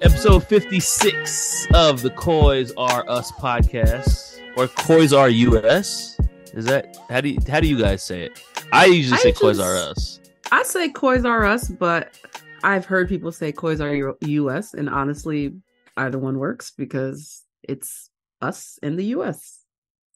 [0.00, 6.18] Episode 56 of the Coys Are Us podcast, or Coys Are US.
[6.54, 8.42] Is that how do you, how do you guys say it?
[8.72, 10.20] I usually I say just- Coys Are Us.
[10.50, 12.18] I say Coys are us, but
[12.62, 15.54] I've heard people say Coys are U- US, and honestly,
[15.96, 18.10] either one works because it's
[18.42, 19.60] us in the US.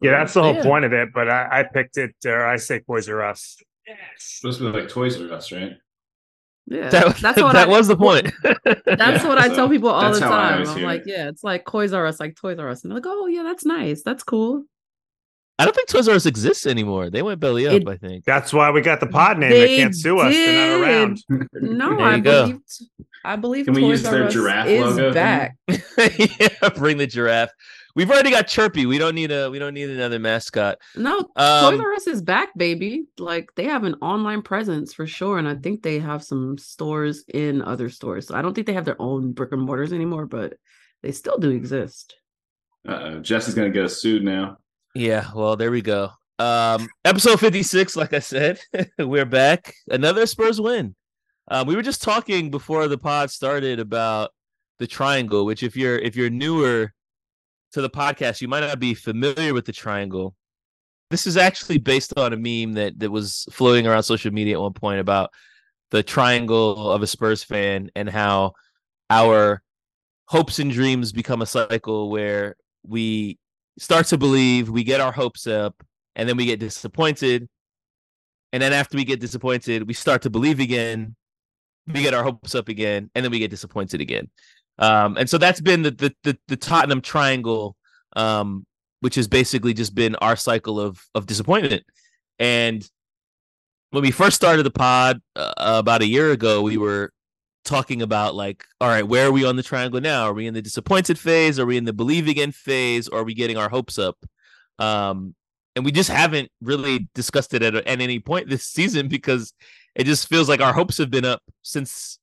[0.02, 0.62] Yeah, that's the whole Yeah.
[0.62, 1.08] point of it.
[1.14, 2.14] But I, I picked it.
[2.26, 3.56] Uh, I say Boys R Us.
[4.18, 5.72] Supposed to be like Toys R Us, right?
[6.68, 8.32] Yeah, That, that's what that I, was the point.
[8.42, 10.66] That's Yeah, what I so tell people all the time.
[10.66, 11.06] I'm like, it.
[11.08, 13.44] yeah, it's like Toys are us, like Toys R Us, and they're like, oh yeah,
[13.44, 14.64] that's nice, that's cool.
[15.58, 17.08] I don't think Toys R Us exists anymore.
[17.08, 18.24] They went belly up, It- I think.
[18.24, 19.50] That's why we got the pod name.
[19.50, 20.32] They, They can't sue us.
[20.34, 21.24] They're not around.
[21.54, 22.58] No, I believe,
[23.24, 25.56] I believe Can we Toys use R their Us giraffe is logo back.
[25.68, 27.50] yeah, bring the giraffe.
[27.96, 28.84] We've already got Chirpy.
[28.84, 30.76] We don't need a we don't need another mascot.
[30.94, 33.06] No, Um, Toys R Us is back, baby.
[33.18, 37.24] Like they have an online presence for sure, and I think they have some stores
[37.32, 38.26] in other stores.
[38.28, 40.54] So I don't think they have their own brick and mortars anymore, but
[41.02, 42.14] they still do exist.
[42.86, 43.20] Uh-oh.
[43.20, 44.58] Jess is gonna get us sued now.
[44.94, 46.10] Yeah, well, there we go.
[46.38, 48.60] Um, episode 56, like I said,
[48.98, 49.72] we're back.
[49.88, 50.94] Another Spurs win.
[51.48, 54.32] Uh, we were just talking before the pod started about
[54.78, 56.92] the triangle, which if you're if you're newer
[57.76, 60.34] to the podcast, you might not be familiar with the triangle.
[61.10, 64.62] This is actually based on a meme that that was floating around social media at
[64.62, 65.30] one point about
[65.90, 68.54] the triangle of a Spurs fan and how
[69.10, 69.62] our
[70.24, 73.38] hopes and dreams become a cycle where we
[73.78, 75.84] start to believe, we get our hopes up,
[76.16, 77.46] and then we get disappointed.
[78.54, 81.14] And then after we get disappointed, we start to believe again,
[81.86, 84.30] we get our hopes up again, and then we get disappointed again.
[84.78, 87.76] Um, and so that's been the the the, the Tottenham triangle,
[88.14, 88.66] um,
[89.00, 91.84] which has basically just been our cycle of of disappointment.
[92.38, 92.88] And
[93.90, 97.12] when we first started the pod uh, about a year ago, we were
[97.64, 100.24] talking about like, all right, where are we on the triangle now?
[100.24, 101.58] Are we in the disappointed phase?
[101.58, 103.08] Are we in the believe again phase?
[103.08, 104.16] Or are we getting our hopes up?
[104.78, 105.34] Um,
[105.74, 109.52] and we just haven't really discussed it at, at any point this season because
[109.94, 112.18] it just feels like our hopes have been up since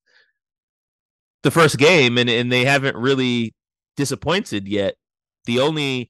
[1.43, 3.53] the first game and, and they haven't really
[3.95, 4.95] disappointed yet.
[5.45, 6.09] The only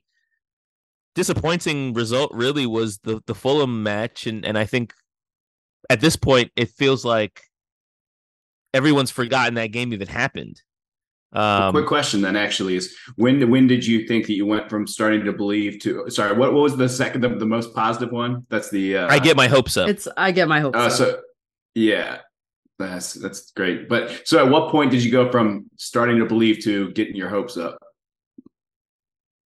[1.15, 4.93] disappointing result really was the the Fulham match and and I think
[5.89, 7.41] at this point it feels like
[8.73, 10.61] everyone's forgotten that game even happened.
[11.33, 14.85] Um, Quick question then actually is when when did you think that you went from
[14.85, 18.45] starting to believe to sorry, what, what was the second the, the most positive one?
[18.49, 19.89] That's the uh I get my hopes up.
[19.89, 20.77] It's I get my hopes.
[20.77, 20.91] uh, up.
[20.91, 21.21] so
[21.73, 22.19] yeah.
[22.89, 23.89] That's that's great.
[23.89, 27.29] But so at what point did you go from starting to believe to getting your
[27.29, 27.77] hopes up?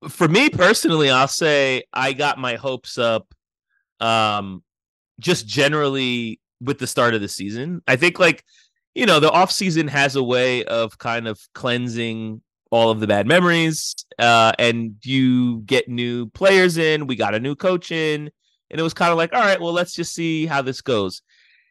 [0.08, 3.26] for me personally, I'll say I got my hopes up
[4.00, 4.62] um
[5.18, 7.82] just generally with the start of the season.
[7.86, 8.44] I think like
[8.94, 13.06] you know, the off season has a way of kind of cleansing all of the
[13.06, 18.30] bad memories uh and you get new players in, we got a new coach in
[18.70, 21.22] and it was kind of like all right, well let's just see how this goes.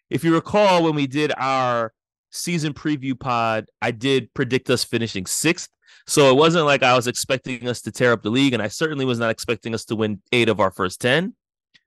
[0.09, 1.93] If you recall when we did our
[2.31, 5.69] season preview pod, I did predict us finishing 6th
[6.07, 8.67] so it wasn't like I was expecting us to tear up the league, and I
[8.67, 11.33] certainly was not expecting us to win eight of our first 10.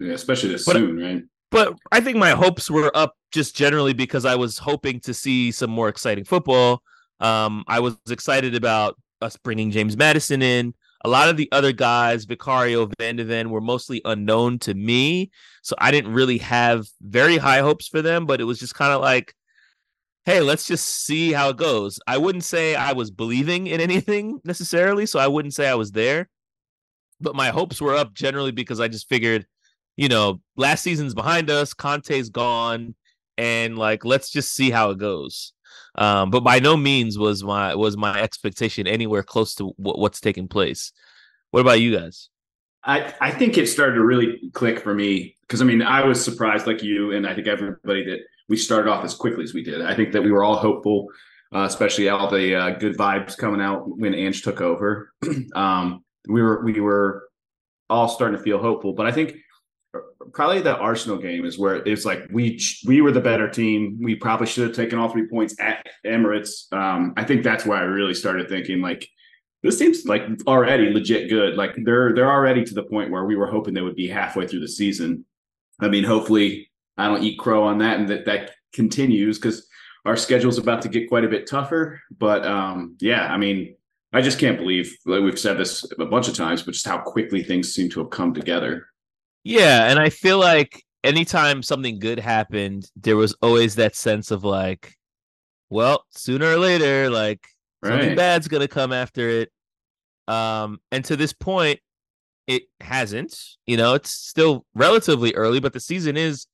[0.00, 1.22] Yeah, especially this But- soon, right?
[1.50, 5.50] But I think my hopes were up just generally because I was hoping to see
[5.50, 6.82] some more exciting football.
[7.20, 10.74] Um, I was excited about us bringing James Maddison in.
[11.04, 15.30] A lot of the other guys, Vicario, Van de Ven, were mostly unknown to me.
[15.62, 18.92] So I didn't really have very high hopes for them, but it was just kind
[18.92, 19.34] of like,
[20.24, 22.00] hey, let's just see how it goes.
[22.06, 25.92] I wouldn't say I was believing in anything necessarily, so I wouldn't say I was
[25.92, 26.28] there.
[27.20, 29.46] But my hopes were up generally because I just figured,
[29.96, 32.94] you know, last season's behind us, Conte's gone,
[33.36, 35.52] and like let's just see how it goes.
[35.94, 40.20] Um, but by no means was my was my expectation anywhere close to what, what's
[40.20, 40.92] taking place.
[41.50, 42.28] What about you guys?
[42.84, 46.24] I, I think it started to really click for me because I mean I was
[46.24, 49.62] surprised like you and I think everybody that we started off as quickly as we
[49.62, 49.82] did.
[49.82, 51.08] I think that we were all hopeful,
[51.54, 55.12] uh, especially all the uh, good vibes coming out when Ange took over.
[55.54, 57.28] um, we were we were
[57.90, 59.36] all starting to feel hopeful, but I think
[60.32, 63.98] probably the Arsenal game is where it's like we we were the better team.
[64.00, 66.72] We probably should have taken all three points at Emirates.
[66.72, 69.08] Um, I think that's where I really started thinking like
[69.62, 71.56] this team's like already legit good.
[71.56, 74.46] Like they're they're already to the point where we were hoping they would be halfway
[74.46, 75.24] through the season.
[75.80, 79.66] I mean, hopefully I don't eat crow on that and that that continues because
[80.04, 82.00] our schedule's about to get quite a bit tougher.
[82.16, 83.76] But um, yeah, I mean,
[84.12, 86.98] I just can't believe like we've said this a bunch of times, but just how
[86.98, 88.86] quickly things seem to have come together.
[89.48, 94.44] Yeah, and I feel like anytime something good happened, there was always that sense of
[94.44, 94.94] like,
[95.70, 97.46] well, sooner or later, like
[97.82, 99.50] something bad's gonna come after it.
[100.26, 101.80] Um, and to this point,
[102.46, 103.38] it hasn't.
[103.66, 106.46] You know, it's still relatively early, but the season is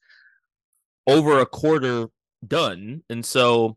[1.08, 2.06] over a quarter
[2.46, 3.76] done, and so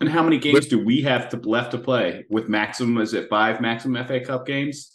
[0.00, 2.98] And how many games do we have to, left to play with maximum?
[2.98, 4.93] Is it five maximum FA Cup games?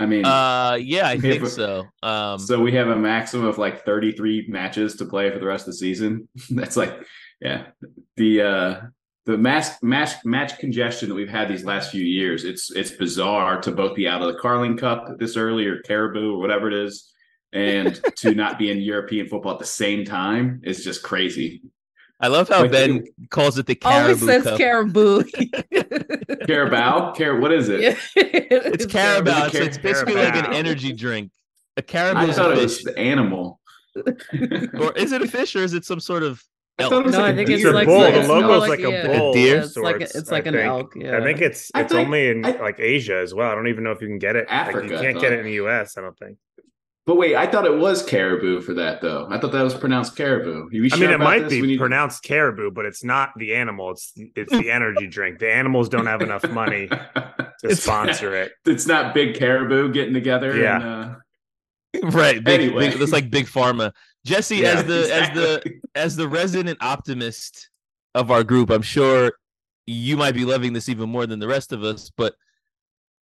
[0.00, 1.84] I mean, uh, yeah, I think a- so.
[2.02, 5.68] Um, so we have a maximum of like 33 matches to play for the rest
[5.68, 6.26] of the season.
[6.50, 7.04] That's like,
[7.40, 7.66] yeah,
[8.16, 8.80] the uh
[9.26, 12.44] the mass match match congestion that we've had these last few years.
[12.44, 16.34] It's it's bizarre to both be out of the Carling Cup this early or Caribou
[16.34, 17.12] or whatever it is,
[17.52, 21.62] and to not be in European football at the same time is just crazy.
[22.22, 24.02] I love how Like, Ben calls it the oh, caribou.
[24.02, 24.58] Always Caribou says Cup.
[24.58, 26.36] caribou.
[26.46, 27.80] Carabao, Car, what is it?
[27.80, 27.96] Yeah.
[28.16, 29.46] it's Carabao.
[29.46, 31.32] It's, Car- it's basically like an energy drink.
[31.76, 33.60] A caribou I is thought a it was fish, the animal.
[33.96, 36.42] or is it a fish, or is it some sort of
[36.78, 36.90] I elk?
[36.92, 38.02] thought it was No, like I a think It's it's a like bull.
[38.04, 39.18] it's The more logo's like- like a yeah.
[39.18, 39.32] bull.
[39.32, 39.58] deer?
[39.58, 40.66] of It's like a- it's like an think.
[40.66, 41.16] elk, yeah.
[41.18, 43.50] I think it's I it's think- only in I- like Asia as well.
[43.50, 44.46] I don't even know if you can get it.
[44.48, 45.22] Like, Africa, you can't thought.
[45.22, 45.96] get it in the U.S.
[45.96, 46.36] I don't think.
[47.10, 49.26] But wait, I thought it was caribou for that though.
[49.28, 50.68] I thought that was pronounced caribou.
[50.70, 51.50] You I mean, it might this?
[51.50, 53.90] Be need- pronounced caribou, but it's not the animal.
[53.90, 55.40] It's it's the energy drink.
[55.40, 58.52] The animals don't have enough money to It's- sponsor it.
[58.64, 60.56] it's not big caribou getting together.
[60.56, 60.76] Yeah.
[60.76, 62.44] And, uh, right?
[62.44, 62.90] Big, Anyway.
[62.90, 63.90] big, that's like big pharma.
[64.24, 67.70] Jesse, yeah, as the as the as the resident optimist
[68.14, 69.32] of our group, I'm sure
[69.84, 72.08] you might be loving this even more than the rest of us.
[72.16, 72.36] But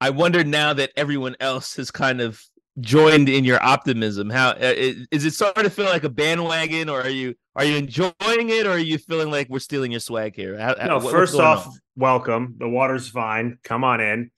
[0.02, 2.44] I wonder now that everyone else has kind of
[2.80, 4.74] joined in your optimism, how uh,
[5.12, 8.14] is it starting to feel like a bandwagon, or are you are you enjoying
[8.50, 10.58] it, or are you feeling like we're stealing your swag here?
[10.58, 11.74] How- No, what- first off, on?
[11.96, 12.56] welcome.
[12.58, 13.58] The water's fine.
[13.64, 14.32] Come on in.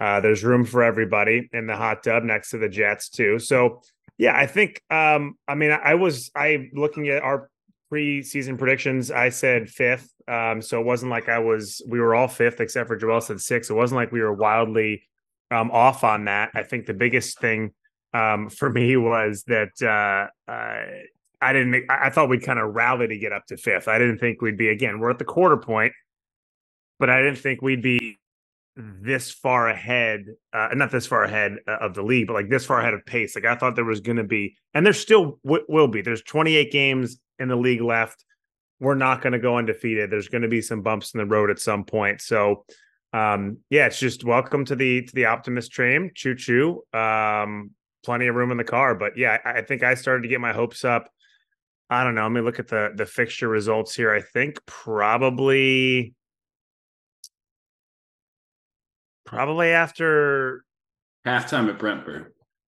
[0.00, 3.38] Uh, there's room for everybody in the hot tub next to the Jets too.
[3.38, 3.82] So
[4.18, 4.82] yeah, I think.
[4.90, 7.50] Um, I mean, I, I was I looking at our
[7.92, 9.10] preseason predictions.
[9.10, 10.08] I said fifth.
[10.28, 11.82] Um, so it wasn't like I was.
[11.88, 13.68] We were all fifth except for Joel said six.
[13.68, 15.02] It wasn't like we were wildly
[15.50, 16.50] um, off on that.
[16.54, 17.72] I think the biggest thing
[18.12, 20.84] um, for me was that uh, uh,
[21.40, 21.84] I didn't.
[21.88, 23.88] I thought we'd kind of rally to get up to fifth.
[23.88, 25.00] I didn't think we'd be again.
[25.00, 25.92] We're at the quarter point,
[26.98, 28.18] but I didn't think we'd be
[28.76, 30.26] this far ahead.
[30.52, 33.04] Uh, not this far ahead uh, of the league, but like this far ahead of
[33.06, 33.34] pace.
[33.34, 36.02] Like I thought there was going to be, and there still w- will be.
[36.02, 38.24] There's 28 games in the league left.
[38.78, 40.10] We're not going to go undefeated.
[40.10, 42.20] There's going to be some bumps in the road at some point.
[42.20, 42.64] So
[43.12, 46.10] um yeah it's just welcome to the to the optimist train.
[46.14, 46.82] Choo choo.
[46.92, 47.70] Um
[48.04, 50.40] plenty of room in the car but yeah I, I think i started to get
[50.40, 51.10] my hopes up.
[51.90, 54.12] I don't know let me look at the the fixture results here.
[54.12, 56.14] I think probably
[59.26, 60.64] probably after
[61.26, 62.32] halftime at Brentford.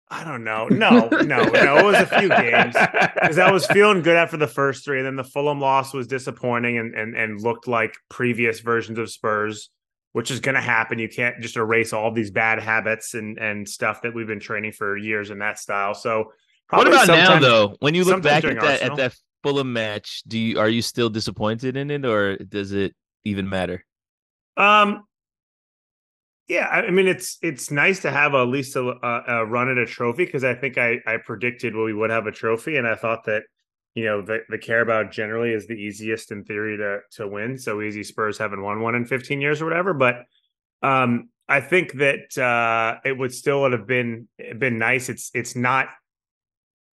[0.09, 0.67] i don't know.
[0.67, 2.75] No no no it was a few games.
[3.25, 6.05] Because I was feeling good after the first three, and then the Fulham loss was
[6.05, 9.69] disappointing and and and looked like previous versions of Spurs,
[10.15, 10.97] which is going to happen.
[10.97, 14.71] You can't just erase all these bad habits and and stuff that we've been training
[14.71, 15.93] for years in that style.
[15.93, 16.31] So,
[16.69, 17.75] What about now though?
[17.81, 18.93] When you look back at that Arsenal.
[18.93, 22.95] at that Fulham match, do you are you still disappointed in it, or does it
[23.25, 23.83] even matter?
[24.55, 25.03] Um,
[26.47, 29.67] yeah, I I mean it's it's nice to have at least a, a, a run
[29.67, 32.87] at a trophy because I think I I predicted we would have a trophy, and
[32.87, 33.43] I thought that
[33.95, 37.57] you know the the Carabao generally is the easiest in theory to to win.
[37.57, 40.25] So easy Spurs haven't won one in 15 years or whatever, but
[40.83, 44.27] um, I think that uh, it would still would have been
[44.57, 45.09] been nice.
[45.09, 45.87] It's it's not.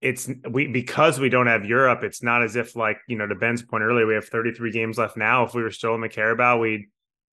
[0.00, 2.02] It's we because we don't have Europe.
[2.02, 4.06] It's not as if like you know to Ben's point earlier.
[4.06, 5.44] We have 33 games left now.
[5.44, 6.86] If we were still in the Carabao, we'd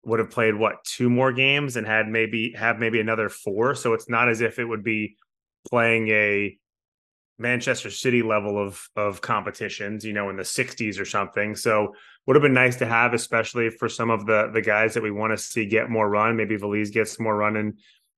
[0.05, 3.75] would have played what two more games and had maybe have maybe another four.
[3.75, 5.17] So it's not as if it would be
[5.67, 6.57] playing a
[7.39, 11.55] Manchester City level of of competitions, you know, in the 60s or something.
[11.55, 11.93] So
[12.27, 15.11] would have been nice to have, especially for some of the the guys that we
[15.11, 16.35] want to see get more run.
[16.35, 17.77] Maybe Veliz gets more run in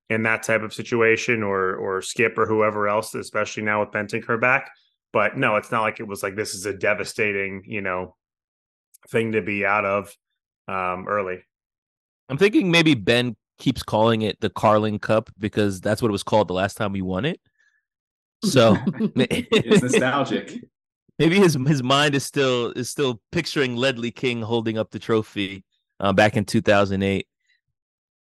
[0.09, 4.41] in that type of situation, or or Skipp or whoever else, especially now with Bentancur
[4.41, 4.71] back.
[5.13, 8.15] But no, it's not like it was like this is a devastating, you know,
[9.09, 10.15] thing to be out of
[10.67, 11.43] um early.
[12.27, 16.23] I'm thinking maybe Ben keeps calling it the Carling Cup because that's what it was
[16.23, 17.39] called the last time we won it.
[18.43, 18.75] So
[19.15, 20.53] It's nostalgic.
[21.19, 25.63] maybe his his mind is still is still picturing Ledley King holding up the trophy
[25.99, 27.27] uh, back in 2008.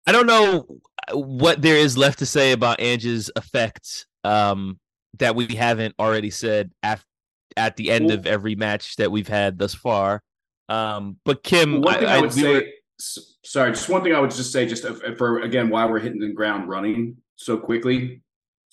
[0.06, 0.66] I don't know
[1.12, 4.78] what there is left to say about Ange's effect um,
[5.18, 7.04] that we haven't already said af-
[7.56, 10.22] at the end Well- of every match that we've had thus far.
[10.68, 12.62] Um, but Kim, One thing I, would we say, were-
[13.44, 14.86] sorry, just one thing I would just say, just
[15.18, 18.22] for again, why we're hitting the ground running so quickly.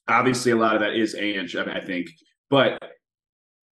[0.08, 1.56] Obviously, a lot of that is Ange.
[1.56, 2.10] I, mean, I think
[2.50, 2.82] But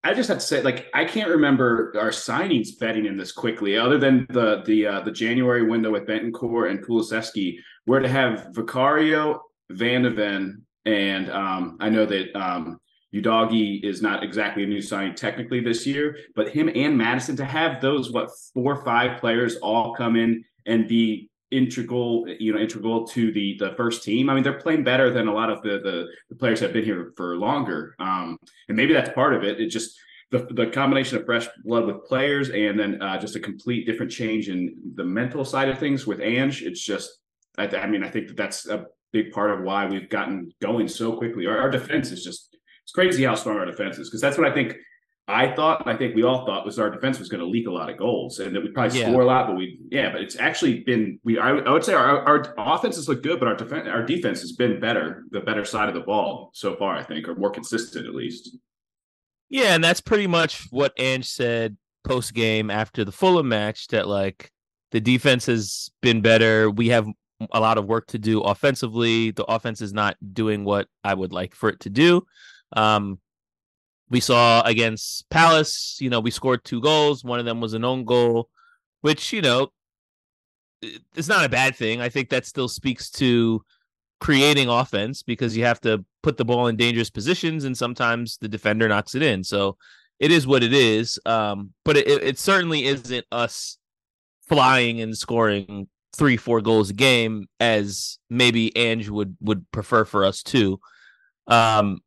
[0.04, 3.78] I just have to say, like, I can't remember our signings betting in this quickly,
[3.78, 8.48] other than the the uh, the January window with Bentancur and Kulusevski, where to have
[8.54, 12.80] Vicario, Van de Ven, and um, I know that um,
[13.14, 17.46] Udogie is not exactly a new signing technically this year, but him and Maddison to
[17.46, 22.60] have those what four or five players all come in and be integral, you know,
[22.60, 24.30] integral to the the first team.
[24.30, 26.84] I mean, they're playing better than a lot of the the, the players have been
[26.84, 29.60] here for longer, um, and maybe that's part of it.
[29.60, 29.98] It just
[30.32, 34.12] the the combination of fresh blood with players and then uh, just a complete different
[34.12, 36.64] change in the mental side of things with Ange.
[36.64, 37.20] It's just,
[37.58, 40.88] I, I mean, I think that that's a big part of why we've gotten going
[40.88, 41.46] so quickly.
[41.46, 44.48] Our, our defense is just it's crazy how strong our defense is because that's what
[44.48, 44.76] I think
[45.28, 47.72] I thought, I think we all thought was our defense was going to leak a
[47.72, 49.10] lot of goals and that we'd probably yeah.
[49.10, 51.94] score a lot, but we, yeah, but it's actually been, we, I, I would say
[51.94, 55.64] our, our offenses look good, but our defense, our defense has been better, the better
[55.64, 58.58] side of the ball so far, I think, or more consistent at least.
[59.50, 59.76] Yeah.
[59.76, 64.52] And that's pretty much what Ange said post game after the Fulham match that like
[64.92, 66.70] the defense has been better.
[66.70, 67.08] We have
[67.52, 69.32] a lot of work to do offensively.
[69.32, 72.26] The offense is not doing what I would like for it to do.
[72.76, 73.20] Um,
[74.14, 77.24] we saw against Palace, you know, we scored two goals.
[77.24, 78.48] One of them was an own goal,
[79.02, 79.72] which, you know,
[81.16, 82.00] it's not a bad thing.
[82.00, 83.66] I think that still speaks to
[84.20, 88.48] creating offense because you have to put the ball in dangerous positions and sometimes the
[88.48, 89.44] defender knocks it in.
[89.44, 89.78] So
[90.20, 91.20] it is what it is.
[91.26, 93.80] Um, but it, it certainly isn't us
[94.48, 100.24] flying and scoring three, four goals a game as maybe Ange would would prefer for
[100.24, 100.80] us to.
[101.48, 102.02] Um,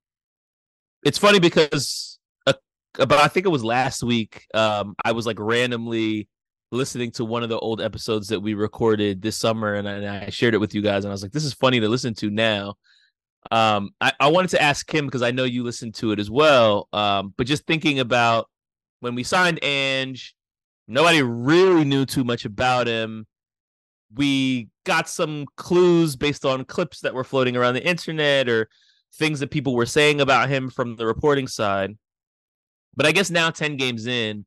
[1.07, 2.53] it's funny because uh,
[2.99, 4.45] about I think it was last week.
[4.53, 6.29] Um, I was like randomly
[6.73, 10.07] listening to one of the old episodes that we recorded this summer, and I, and
[10.07, 12.13] I shared it with you guys, and I was like, "This is funny to listen
[12.15, 12.75] to now."
[13.53, 16.29] Um, I, I wanted to ask Kim because I know you listened to it as
[16.29, 16.89] well.
[16.93, 18.51] Um, but just thinking about
[18.99, 20.35] when we signed Ange,
[20.89, 23.29] nobody really knew too much about him.
[24.13, 28.69] We got some clues based on clips that were floating around the internet or
[29.17, 31.97] things that people were saying about him from the reporting side.
[32.95, 34.47] But I guess now 10 games in,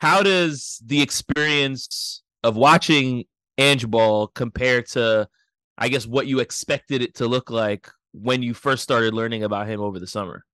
[0.00, 3.24] how does the experience of watching
[3.58, 5.28] Ange Ball compare to,
[5.76, 9.68] I guess, what you expected it to look like when you first started learning about
[9.68, 10.44] him over the summer?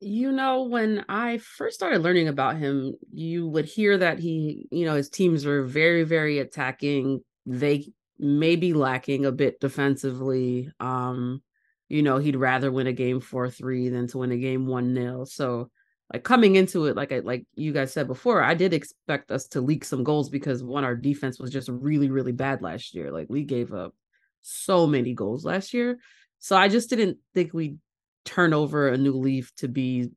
[0.00, 4.84] You know, when I first started learning about him, you would hear that he, you
[4.84, 7.20] know, his teams were very, very attacking.
[7.46, 10.70] They maybe lacking a bit defensively.
[10.80, 11.42] Um,
[11.88, 15.28] you know, he'd rather win a game 4-3 than to win a game 1-0.
[15.28, 15.70] So
[16.12, 19.46] like coming into it, like I like you guys said before, I did expect us
[19.48, 23.10] to leak some goals because one, our defense was just really, really bad last year.
[23.10, 23.94] Like we gave up
[24.42, 25.98] so many goals last year.
[26.38, 27.78] So I just didn't think we'd
[28.24, 30.10] turn over a new leaf to be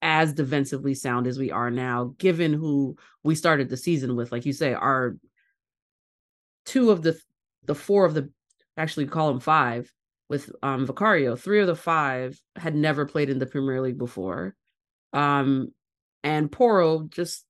[0.00, 4.30] as defensively sound as we are now, given who we started the season with.
[4.30, 5.16] Like you say, our
[6.68, 7.18] two of the
[7.64, 8.30] the four of the
[8.76, 9.92] actually call them five
[10.28, 11.34] with um Vicario.
[11.34, 14.54] Three of the five had never played in the Premier League before.
[15.12, 15.72] Um
[16.22, 17.44] and Porro just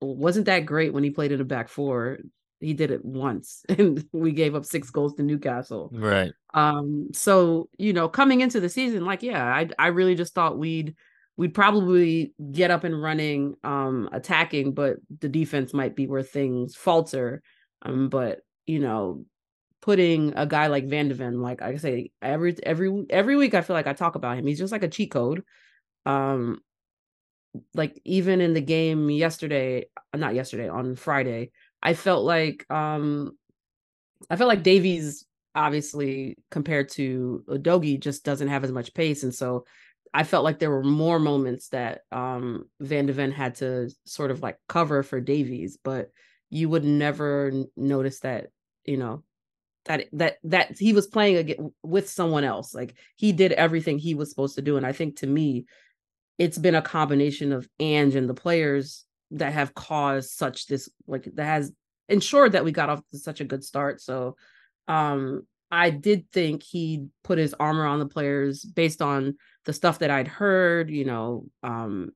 [0.00, 2.18] wasn't that great when he played in a back four.
[2.60, 5.90] He did it once and we gave up six goals to Newcastle.
[5.92, 6.32] Right.
[6.54, 10.58] Um so, you know, coming into the season like yeah, I I really just thought
[10.58, 10.94] we'd
[11.36, 16.74] we'd probably get up and running um attacking, but the defense might be where things
[16.74, 17.42] falter.
[17.82, 19.24] Um but you know,
[19.84, 23.60] putting a guy like Van de Ven, like I say, every every every week I
[23.60, 24.46] feel like I talk about him.
[24.46, 25.44] He's just like a cheat code.
[26.06, 26.60] Um,
[27.74, 31.50] like even in the game yesterday, not yesterday, on Friday,
[31.82, 33.36] I felt like um,
[34.30, 39.34] I felt like Davies obviously compared to Udogie just doesn't have as much pace, and
[39.34, 39.66] so
[40.14, 44.30] I felt like there were more moments that um Van de Ven had to sort
[44.30, 46.10] of like cover for Davies, but
[46.48, 48.46] you would never notice that
[48.84, 49.22] you know
[49.86, 54.14] that that that he was playing again with someone else like he did everything he
[54.14, 55.66] was supposed to do and i think to me
[56.38, 61.28] it's been a combination of Ange and the players that have caused such this like
[61.34, 61.72] that has
[62.08, 64.36] ensured that we got off to such a good start so
[64.88, 69.98] um i did think he put his armor on the players based on the stuff
[69.98, 72.10] that i'd heard you know um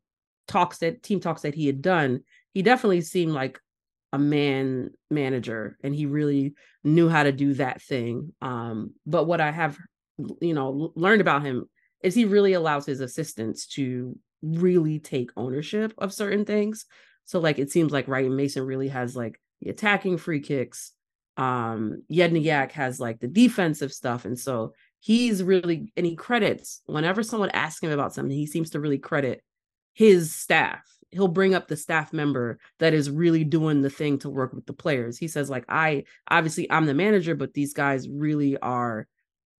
[0.48, 2.24] talks that team talks that he had done.
[2.52, 3.60] He definitely seemed like
[4.12, 9.40] a man manager and he really knew how to do that thing um but what
[9.40, 9.78] i have
[10.40, 11.64] you know learned about him
[12.02, 16.86] is he really allows his assistants to really take ownership of certain things
[17.24, 20.92] so like it seems like Ryan Mason really has like the attacking free kicks
[21.36, 27.22] um Jedinak has like the defensive stuff and so he's really and he credits whenever
[27.22, 29.42] someone asks him about something, he seems to really credit
[29.94, 30.82] his staff.
[31.10, 34.66] He'll bring up the staff member that is really doing the thing to work with
[34.66, 35.16] the players.
[35.18, 39.06] He says, like, I obviously I'm the manager, but these guys really are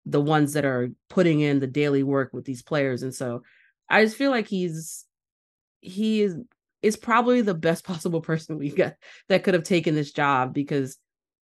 [0.05, 3.03] the ones that are putting in the daily work with these players.
[3.03, 3.43] And so
[3.89, 5.07] I just feel like he's
[5.81, 6.37] he is
[6.83, 8.95] is probably the best possible person we got
[9.29, 10.99] that could have taken this job because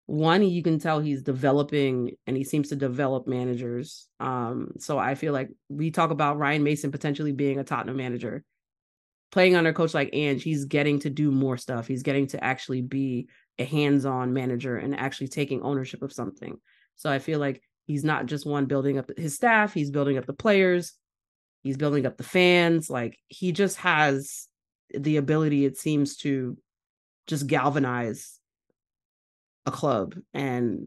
[0.07, 5.17] one you can tell he's developing and he seems to develop managers um so i
[5.17, 8.45] feel like we talk about ryan mason potentially being a tottenham manager
[9.37, 11.87] playing under a coach like Ange, he's getting to do more stuff.
[11.87, 13.29] He's getting to actually be
[13.59, 16.59] a hands-on manager and actually taking ownership of something.
[16.97, 20.25] So i feel like he's not just one building up his staff he's building up
[20.25, 20.95] the players
[21.63, 24.49] he's building up the fans like he just has
[24.95, 26.57] the ability it seems to
[27.27, 28.41] just galvanize
[29.67, 30.15] a club.
[30.33, 30.87] And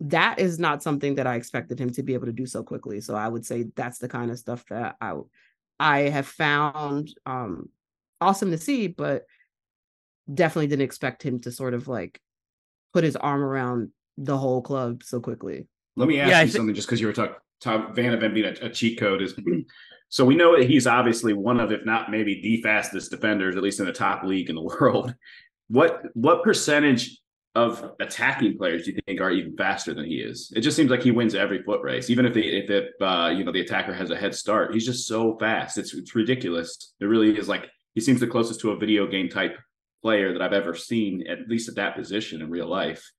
[0.00, 3.00] that is not something that I expected him to be able to do so quickly.
[3.00, 5.14] So I would say that's the kind of stuff that I
[5.78, 7.68] I have found um
[8.20, 9.24] awesome to see, but
[10.32, 12.20] definitely didn't expect him to sort of like
[12.92, 15.66] put his arm around the whole club so quickly.
[15.96, 18.34] Let me ask yeah, you th- something just because you were talking Tom Van Ven
[18.34, 19.34] being a, a cheat code is
[20.08, 23.62] so we know that he's obviously one of, if not maybe the fastest defenders, at
[23.62, 25.14] least in the top league in the world.
[25.68, 27.18] What what percentage
[27.54, 30.52] of attacking players do you think are even faster than he is?
[30.56, 33.32] It just seems like he wins every foot race, even if the if it, uh,
[33.34, 34.74] you know the attacker has a head start.
[34.74, 35.78] He's just so fast.
[35.78, 36.94] It's it's ridiculous.
[37.00, 39.56] It really is like he seems the closest to a video game type
[40.02, 43.10] player that I've ever seen, at least at that position in real life.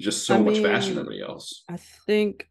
[0.00, 1.64] Just so I much mean, faster than everybody else.
[1.68, 2.48] I think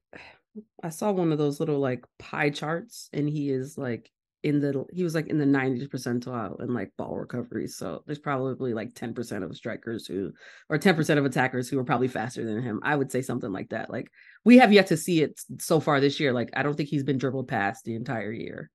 [0.84, 4.10] I saw one of those little like pie charts, and he is like
[4.44, 7.68] in the he was like in the 90th percentile in like ball recovery.
[7.68, 10.32] So there's probably like 10% of strikers who
[10.70, 12.80] or 10% of attackers who are probably faster than him.
[12.84, 13.90] I would say something like that.
[13.90, 14.12] Like
[14.44, 16.34] we have yet to see it so far this year.
[16.34, 18.72] Like I don't think he's been dribbled past the entire year.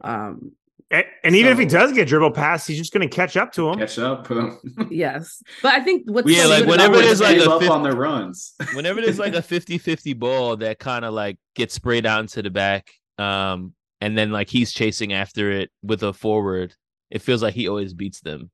[0.00, 0.52] Um
[0.90, 3.36] and, and even so, if he does get dribbled past, he's just going to catch
[3.36, 3.78] up to him.
[3.78, 4.26] Catch up.
[4.90, 8.54] yes, but I think what's yeah, like whenever there's like a 50, on their runs,
[8.72, 12.48] whenever there's like a 50-50 ball that kind of like gets sprayed out into the
[12.48, 16.74] back, um, and then like he's chasing after it with a forward,
[17.10, 18.50] it feels like he always beats them.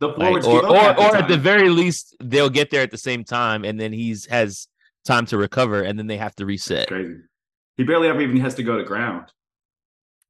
[0.00, 2.98] The forwards, like, or or, or at the very least, they'll get there at the
[2.98, 4.66] same time, and then he's has
[5.04, 6.88] time to recover, and then they have to reset.
[6.88, 7.16] crazy.
[7.76, 9.26] He barely ever even has to go to ground.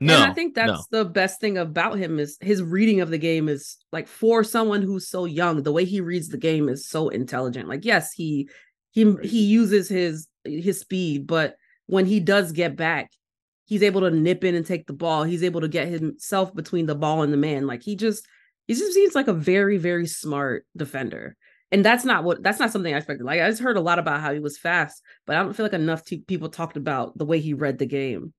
[0.03, 1.03] No, and I think that's no.
[1.03, 4.81] the best thing about him is his reading of the game is like for someone
[4.81, 7.68] who's so young, the way he reads the game is so intelligent.
[7.68, 8.49] Like, yes, he
[8.92, 13.11] he he uses his his speed, but when he does get back,
[13.71, 15.23] he's able to nip in and take the ball.
[15.23, 17.69] He's able to get himself between the ball and the man.
[17.69, 18.27] Like he just
[18.67, 21.37] he just seems like a very very smart defender.
[21.73, 23.25] And that's not what that's not something I expected.
[23.25, 25.65] Like I just heard a lot about how he was fast, but I don't feel
[25.65, 28.35] like enough t- people talked about the way he read the game.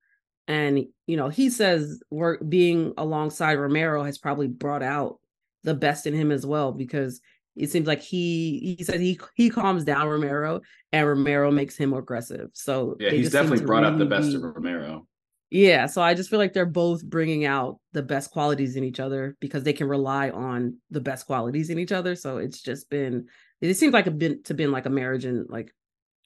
[0.50, 5.18] And you know, he says work being alongside Romero has probably brought out
[5.64, 7.22] the best in him as well because
[7.56, 10.60] it seems like he he said he he calms down Romero
[10.92, 12.50] and Romero makes him more aggressive.
[12.54, 15.08] So yeah, he's definitely brought really out the best be, of Romero.
[15.52, 19.02] Yeah, so I just feel like they're both bringing out the best qualities in each
[19.02, 22.16] other because they can rely on the best qualities in each other.
[22.16, 23.28] So it's just been
[23.60, 25.76] it seems like a been to been like a marriage and like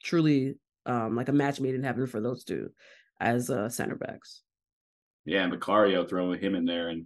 [0.03, 2.69] truly um like a match made in heaven for those two
[3.19, 4.43] as uh center backs.
[5.25, 7.05] Yeah, and Vicario throwing him in there and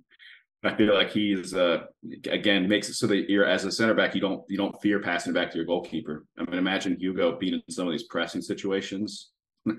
[0.61, 1.85] I feel like he's uh
[2.29, 4.99] again makes it so that you're as a center back you don't you don't fear
[4.99, 6.25] passing back to your goalkeeper.
[6.37, 9.31] I mean imagine Hugo being in some of these pressing situations.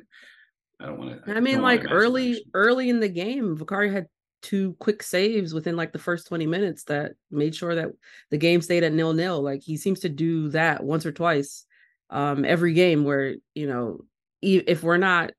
[0.80, 1.36] I don't want to.
[1.36, 4.06] I, mean, like early, early in the game, Vicario had
[4.42, 7.90] two quick saves within like the first 20 minutes that made sure that
[8.30, 9.42] the game stayed at nil nil.
[9.42, 11.66] Like he seems to do that once or twice
[12.10, 14.00] um every game where, you know,
[14.42, 15.32] if we're not,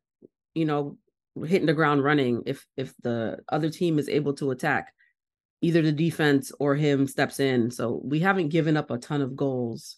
[0.53, 0.97] you know,
[1.45, 4.93] hitting the ground running, if if the other team is able to attack,
[5.61, 7.71] either the defense or him steps in.
[7.71, 9.97] So we haven't given up a ton of goals.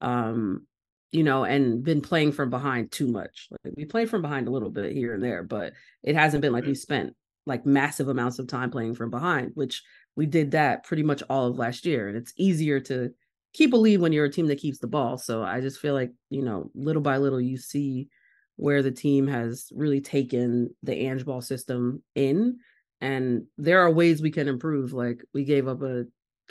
[0.00, 0.66] Um
[1.12, 3.48] you know, and been playing from behind too much.
[3.64, 6.52] Like we played from behind a little bit here and there, but it hasn't been
[6.52, 7.14] like we spent
[7.46, 9.82] like massive amounts of time playing from behind, which
[10.14, 12.08] we did that pretty much all of last year.
[12.08, 13.10] And it's easier to
[13.52, 15.18] keep a lead when you're a team that keeps the ball.
[15.18, 18.08] So I just feel like, you know, little by little you see
[18.56, 22.58] where the team has really taken the Ange ball system in.
[23.00, 24.92] And there are ways we can improve.
[24.92, 26.04] Like we gave up a,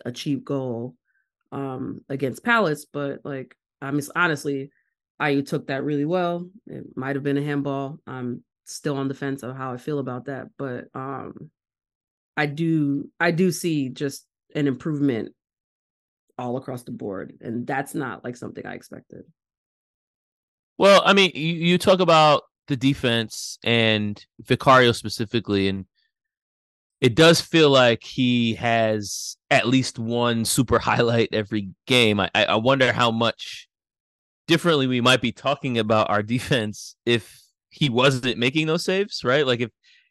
[0.05, 0.95] a cheap goal
[1.51, 4.71] um against Palace, but like I mean, honestly,
[5.19, 6.49] I took that really well.
[6.67, 7.99] It might have been a handball.
[8.07, 11.49] I'm still on the fence of how I feel about that, but um,
[12.37, 15.33] I do I do see just an improvement
[16.37, 19.23] all across the board, and that's not like something I expected.
[20.77, 25.85] Well, I mean, you, you talk about the defense and Vicario specifically, and
[27.01, 32.19] it does feel like he has at least one super highlight every game.
[32.19, 33.68] I, I wonder how much
[34.49, 39.47] differently we might be talking about our defense if he wasn't making those saves, right?
[39.47, 39.69] Like if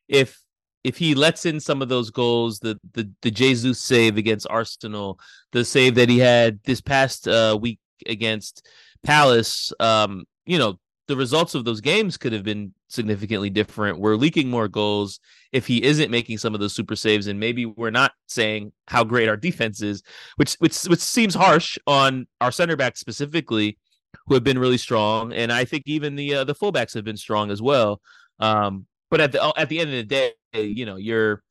[0.09, 0.41] if
[0.85, 5.19] if he lets in some of those goals, the the the Jesus save against Arsenal,
[5.53, 8.67] the save that he had this past uh, week against
[9.03, 13.99] Palace, um, you know, the results of those games could have been significantly different.
[13.99, 15.19] We're leaking more goals
[15.53, 19.03] if he isn't making some of those super saves, and maybe we're not saying how
[19.03, 20.03] great our defense is,
[20.37, 23.79] which which which seems harsh on our center back specifically,
[24.27, 27.17] who have been really strong, and I think even the uh, the fullbacks have been
[27.17, 28.01] strong as well.
[28.41, 31.43] Um, but at the at the end of the day, you know, your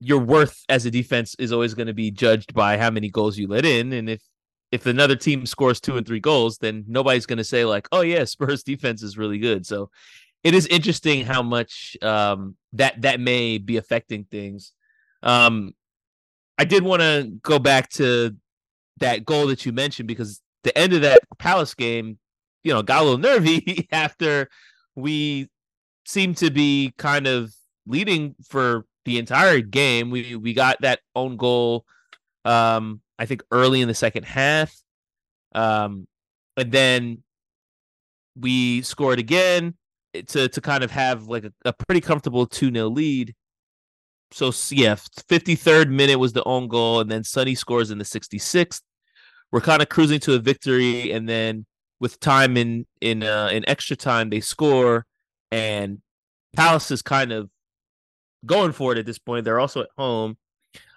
[0.00, 3.38] your worth as a defense is always going to be judged by how many goals
[3.38, 4.22] you let in, and if
[4.70, 8.02] if another team scores two and three goals, then nobody's going to say like, "Oh
[8.02, 9.90] yeah, Spurs defense is really good." So
[10.44, 14.72] it is interesting how much um, that that may be affecting things.
[15.22, 15.74] Um,
[16.58, 18.36] I did want to go back to
[18.98, 22.18] that goal that you mentioned because the end of that Palace game,
[22.62, 24.48] you know, got a little nervy after
[24.94, 25.48] we
[26.04, 27.54] seemed to be kind of
[27.86, 30.10] leading for the entire game.
[30.10, 31.86] We we got that own goal
[32.44, 34.74] um I think early in the second half.
[35.54, 36.06] Um
[36.56, 37.22] and then
[38.36, 39.74] we scored again
[40.26, 43.34] to to kind of have like a, a pretty comfortable 2-0 lead.
[44.32, 48.82] So yeah, 53rd minute was the own goal and then Sonny scores in the 66th.
[49.50, 51.66] We're kind of cruising to a victory and then
[52.00, 55.06] with time in in uh, in extra time they score
[55.50, 56.00] and
[56.54, 57.50] Palace is kind of
[58.46, 59.44] going for it at this point.
[59.44, 60.36] They're also at home.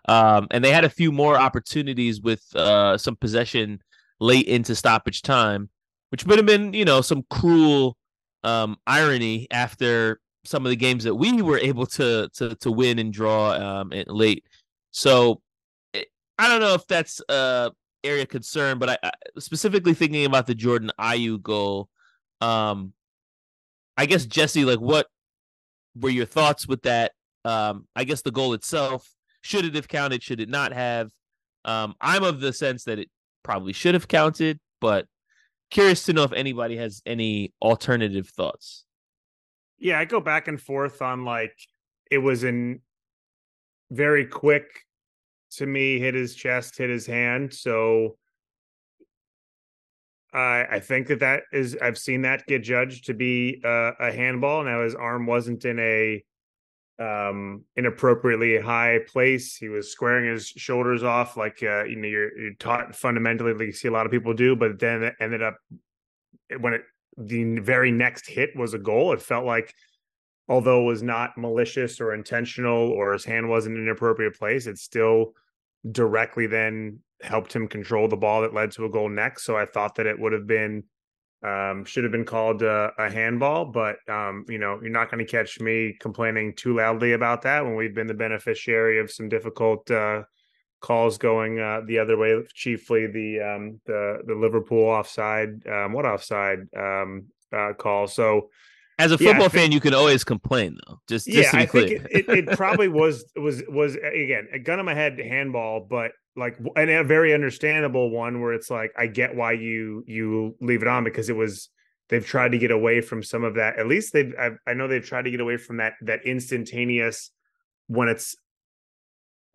[0.07, 3.81] Um, and they had a few more opportunities with uh, some possession
[4.19, 5.69] late into stoppage time,
[6.09, 7.97] which would have been, you know, some cruel
[8.43, 12.97] um, irony after some of the games that we were able to to to win
[12.97, 14.43] and draw um, late.
[14.89, 15.41] So
[15.93, 16.03] eh,
[16.39, 17.71] I don't know if that's a
[18.03, 21.89] area concern, but I, I specifically thinking about the Jordan Ayew goal.
[22.39, 22.93] Um,
[23.97, 25.07] I guess Jesse, like, what
[25.95, 27.11] were your thoughts with that?
[27.45, 29.07] Um, I guess the goal itself
[29.41, 30.23] should it have counted?
[30.23, 31.11] Should it not have?
[31.65, 33.09] Um, I'm of the sense that it
[33.43, 35.07] probably should have counted, but
[35.69, 38.85] curious to know if anybody has any alternative thoughts.
[39.79, 41.55] Yeah, I go back and forth on like
[42.09, 42.81] it was in
[43.89, 44.65] very quick
[45.57, 47.53] to me, hit his chest, hit his hand.
[47.53, 48.17] So
[50.33, 54.63] I I think that that is I've seen that get judged to be a handball.
[54.63, 56.23] Now his arm wasn't in a
[56.99, 62.37] um inappropriately high place he was squaring his shoulders off like uh you know you're,
[62.37, 65.41] you're taught fundamentally like you see a lot of people do but then it ended
[65.41, 65.57] up
[66.59, 66.81] when it
[67.17, 69.73] the very next hit was a goal it felt like
[70.47, 74.67] although it was not malicious or intentional or his hand wasn't in an appropriate place
[74.67, 75.33] it still
[75.91, 79.65] directly then helped him control the ball that led to a goal next so i
[79.65, 80.83] thought that it would have been
[81.43, 85.25] um, should have been called a, a handball, but um, you know, you're not going
[85.25, 89.27] to catch me complaining too loudly about that when we've been the beneficiary of some
[89.27, 90.21] difficult uh,
[90.81, 92.39] calls going uh, the other way.
[92.53, 98.07] Chiefly the um, the the Liverpool offside, um, what offside um, uh, call.
[98.07, 98.49] So
[99.01, 100.99] as a football yeah, fan, think, you can always complain though.
[101.07, 104.79] Just, just yeah, I think it, it, it, probably was was was again a gun
[104.79, 109.07] in my head handball, but like and a very understandable one where it's like I
[109.07, 111.69] get why you you leave it on because it was
[112.09, 113.77] they've tried to get away from some of that.
[113.77, 117.31] At least they've I've, I know they've tried to get away from that that instantaneous
[117.87, 118.35] when it's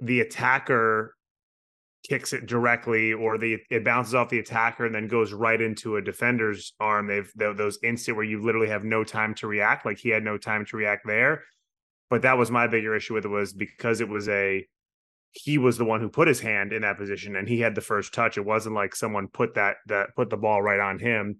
[0.00, 1.15] the attacker
[2.08, 5.96] kicks it directly or the it bounces off the attacker and then goes right into
[5.96, 9.98] a defender's arm they've those instant where you literally have no time to react like
[9.98, 11.42] he had no time to react there
[12.08, 14.66] but that was my bigger issue with it was because it was a
[15.32, 17.80] he was the one who put his hand in that position and he had the
[17.80, 18.38] first touch.
[18.38, 21.38] It wasn't like someone put that that put the ball right on him.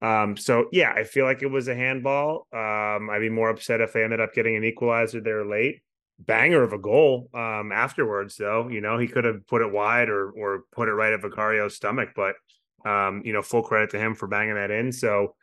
[0.00, 2.46] Um, so yeah, I feel like it was a handball.
[2.52, 5.82] Um, I'd be more upset if they ended up getting an equalizer there late.
[6.18, 8.68] Banger of a goal um, afterwards, though.
[8.68, 11.76] You know, he could have put it wide or or put it right at Vicario's
[11.76, 12.36] stomach, but
[12.86, 14.92] um, you know, full credit to him for banging that in.
[14.92, 15.34] So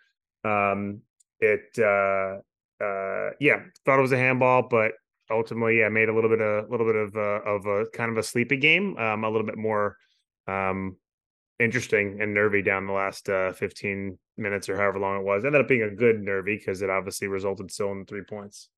[0.43, 1.01] um,
[1.39, 2.39] it uh,
[2.83, 4.93] uh, yeah, thought it was a handball, but
[5.29, 8.11] ultimately, I made a little bit of a little bit of a, of a kind
[8.11, 9.97] of a sleepy game, um, a little bit more
[10.47, 10.97] um,
[11.59, 15.45] interesting and nervy down the last uh, 15 minutes or however long it was.
[15.45, 18.69] Ended up being a good nervy because it obviously resulted still in three points.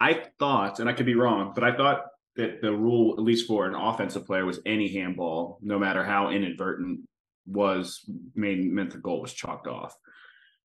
[0.00, 2.06] I thought, and I could be wrong, but I thought
[2.36, 6.30] that the rule, at least for an offensive player, was any handball, no matter how
[6.30, 7.00] inadvertent,
[7.46, 8.04] was
[8.34, 9.94] main meant the goal was chalked off.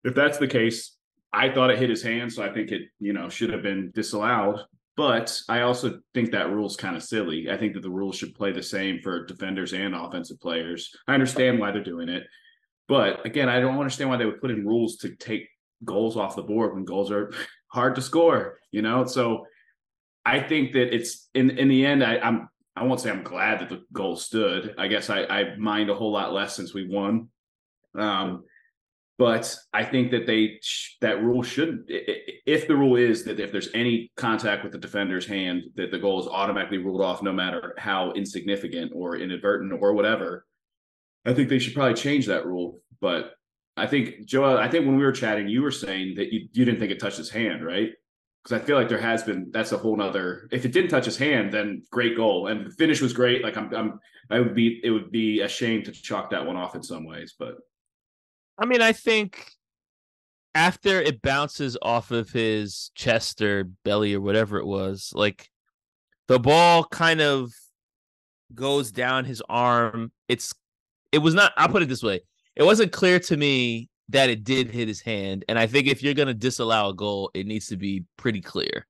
[0.03, 0.97] If that's the case,
[1.31, 3.91] I thought it hit his hand, so I think it, you know, should have been
[3.93, 4.59] disallowed.
[4.97, 7.49] But I also think that rule's kind of silly.
[7.49, 10.93] I think that the rules should play the same for defenders and offensive players.
[11.07, 12.23] I understand why they're doing it.
[12.87, 15.47] But again, I don't understand why they would put in rules to take
[15.85, 17.31] goals off the board when goals are
[17.71, 19.05] hard to score, you know?
[19.05, 19.45] So
[20.25, 23.59] I think that it's in in the end, I, I'm I won't say I'm glad
[23.59, 24.75] that the goal stood.
[24.77, 27.29] I guess I, I mind a whole lot less since we won.
[27.97, 28.43] Um,
[29.17, 30.59] but I think that they
[31.01, 35.27] that rule should if the rule is that if there's any contact with the defender's
[35.27, 39.93] hand that the goal is automatically ruled off no matter how insignificant or inadvertent or
[39.93, 40.45] whatever.
[41.23, 42.79] I think they should probably change that rule.
[42.99, 43.33] But
[43.77, 46.65] I think Joel, I think when we were chatting, you were saying that you, you
[46.65, 47.91] didn't think it touched his hand, right?
[48.43, 50.49] Because I feel like there has been that's a whole nother.
[50.51, 53.43] If it didn't touch his hand, then great goal and the finish was great.
[53.43, 56.57] Like I'm, I'm I would be it would be a shame to chalk that one
[56.57, 57.55] off in some ways, but
[58.57, 59.51] I mean, I think
[60.53, 65.49] after it bounces off of his chest or belly or whatever it was, like
[66.27, 67.51] the ball kind of
[68.53, 70.11] goes down his arm.
[70.27, 70.53] It's
[71.11, 72.21] it was not I'll put it this way.
[72.55, 75.45] It wasn't clear to me that it did hit his hand.
[75.47, 78.85] And I think if you're gonna disallow a goal, it needs to be pretty clear.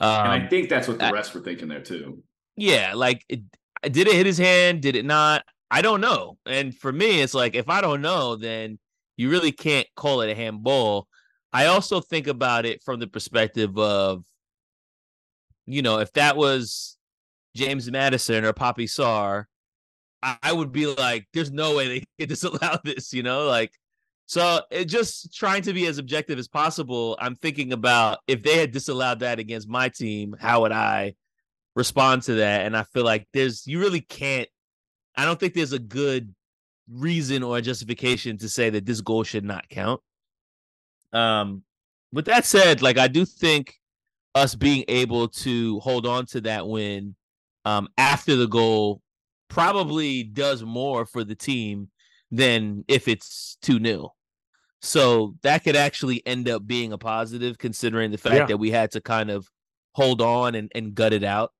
[0.00, 2.22] Um, and I um, think that's what the rest were thinking there too.
[2.56, 3.40] Yeah, like it,
[3.82, 4.82] did it hit his hand?
[4.82, 5.44] Did it not?
[5.70, 6.38] I don't know.
[6.46, 8.78] And for me, it's like if I don't know, then
[9.16, 11.06] you really can't call it a handball.
[11.52, 14.24] I also think about it from the perspective of,
[15.66, 16.96] you know, if that was
[17.54, 19.44] James Maddison or Pape Sarr,
[20.22, 23.72] I, would be like, there's no way they could disallow this, you know, like.
[24.26, 27.18] So it just trying to be as objective as possible.
[27.20, 31.14] I'm thinking about if they had disallowed that against my team, how would I
[31.74, 32.64] respond to that?
[32.64, 34.48] And I feel like there's you really can't.
[35.16, 36.32] I don't think there's a good
[36.88, 40.00] reason or a justification to say that this goal should not count.
[41.12, 41.64] Um,
[42.12, 43.74] with that said, like I do think
[44.34, 47.16] us being able to hold on to that win
[47.64, 49.02] um, after the goal
[49.50, 51.88] probably does more for the team
[52.30, 54.14] than if it's 2 0.
[54.80, 58.46] So that could actually end up being a positive considering the fact yeah.
[58.46, 59.46] that we had to kind of
[59.92, 61.52] hold on and, and gut it out.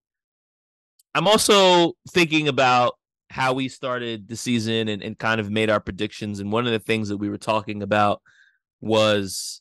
[1.14, 2.94] I'm also thinking about
[3.28, 6.40] how we started the season and, and kind of made our predictions.
[6.40, 8.22] And one of the things that we were talking about
[8.80, 9.60] was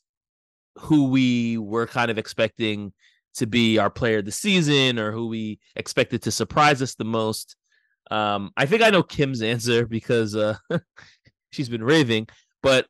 [0.76, 2.92] who we were kind of expecting
[3.34, 7.04] to be our player of the season or who we expected to surprise us the
[7.04, 7.56] most.
[8.10, 10.56] Um, I think I know Kim's answer because uh,
[11.50, 12.28] she's been raving,
[12.62, 12.86] but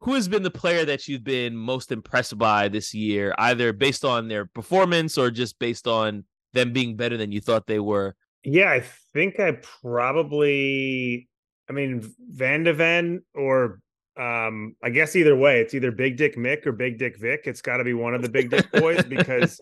[0.00, 4.04] who has been the player that you've been most impressed by this year, either based
[4.04, 8.16] on their performance or just based on them being better than you thought they were?
[8.42, 11.28] Yeah, I think I probably,
[11.68, 13.80] I mean, Van de Ven or
[14.18, 17.42] um, I guess either way, it's either Big Dick Mick or Big Dick Vic.
[17.44, 19.60] It's got to be one of the Big Dick boys because,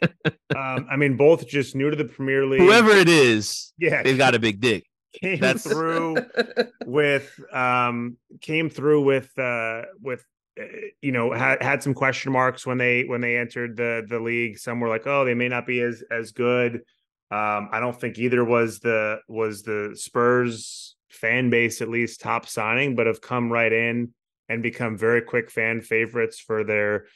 [0.56, 2.60] um, I mean, both just new to the Premier League.
[2.60, 4.84] Whoever it is, yeah, they've got a big dick.
[5.12, 5.62] Came That's...
[5.62, 6.16] through
[6.86, 10.24] with, um, came through with, uh, with
[10.60, 10.64] uh,
[11.02, 14.58] you know had had some question marks when they when they entered the the league
[14.58, 16.82] some were like oh they may not be as as good
[17.30, 22.46] um, I don't think either was the was the Spurs fan base at least top
[22.46, 24.14] signing, but have come right in
[24.48, 27.06] and become very quick fan favorites for their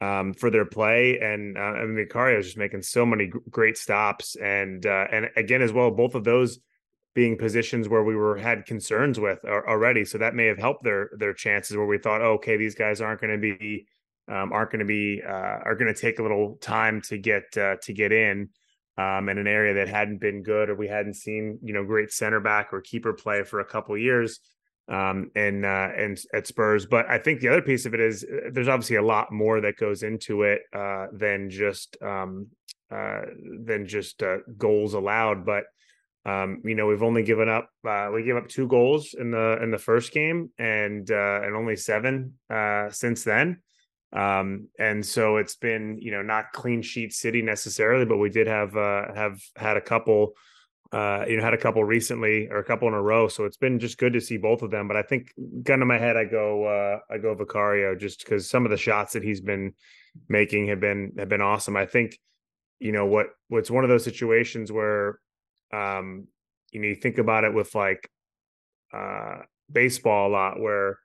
[0.00, 1.18] um, for their play.
[1.20, 5.30] And uh, I mean, Vicario is just making so many great stops, and uh, and
[5.36, 6.58] again as well, both of those
[7.14, 10.04] being positions where we were had concerns with already.
[10.04, 13.00] So that may have helped their their chances where we thought, oh, okay, these guys
[13.00, 13.86] aren't going to be
[14.28, 15.30] um, aren't going to be uh,
[15.64, 18.48] are going to take a little time to get uh, to get in
[18.96, 22.12] um, in an area that hadn't been good or we hadn't seen you know great
[22.12, 24.40] center back or keeper play for a couple years
[24.90, 26.86] um, and uh, and at Spurs.
[26.86, 29.60] But I think the other piece of it is uh, there's obviously a lot more
[29.60, 32.48] that goes into it uh, than just um,
[32.90, 33.22] uh,
[33.64, 35.46] than just uh, goals allowed.
[35.46, 35.64] But
[36.26, 39.58] um, you know we've only given up uh, we gave up two goals in the
[39.62, 42.34] in the first game and and only seven
[42.90, 43.60] since then.
[44.12, 48.46] Um, and so it's been, you know, not clean sheet city necessarily, but we did
[48.46, 50.32] have uh, have had a couple,
[50.92, 53.28] uh, you know, had a couple recently or a couple in a row.
[53.28, 54.88] So it's been just good to see both of them.
[54.88, 58.48] But I think gun to my head, I go uh, I go Vicario just because
[58.48, 59.74] some of the shots that he's been
[60.28, 61.76] making have been have been awesome.
[61.76, 62.18] I think,
[62.80, 65.20] you know, what what's one of those situations where
[65.72, 66.26] um,
[66.72, 68.08] you know, you think about it with like
[68.92, 69.38] uh
[69.70, 70.98] baseball a lot where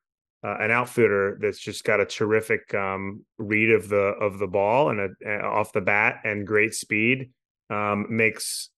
[0.44, 4.90] uh, an outfielder that's just got a terrific um, read of the of the ball
[4.90, 7.32] and a, off the bat and great speed
[7.70, 8.70] um, makes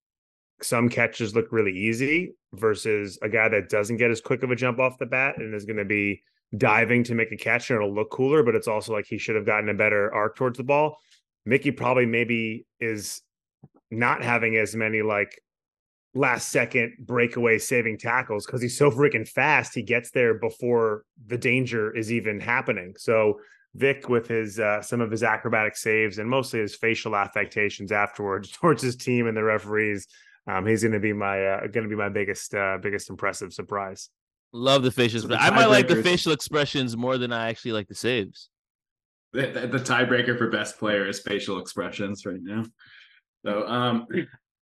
[0.62, 4.56] some catches look really easy versus a guy that doesn't get as quick of a
[4.56, 6.22] jump off the bat and is going to be
[6.58, 9.36] diving to make a catch and it'll look cooler, but it's also like he should
[9.36, 10.98] have gotten a better arc towards the ball.
[11.46, 13.22] Mickey probably maybe is
[13.91, 15.41] not having as many like
[16.13, 19.74] last second breakaway saving tackles because he's so freaking fast.
[19.76, 22.96] He gets there before the danger is even happening.
[22.98, 23.39] So
[23.76, 28.52] Vic with his uh, some of his acrobatic saves and mostly his facial affectations afterwards
[28.52, 30.08] towards his team and the referees.
[30.47, 33.53] Um, he's going to be my uh, going to be my biggest uh, biggest impressive
[33.53, 34.10] surprise.
[34.53, 37.73] Love the facials, so but I might like the facial expressions more than I actually
[37.73, 38.49] like the saves.
[39.33, 42.63] The, the, the tiebreaker for best player is facial expressions right now.
[43.45, 44.07] So, um,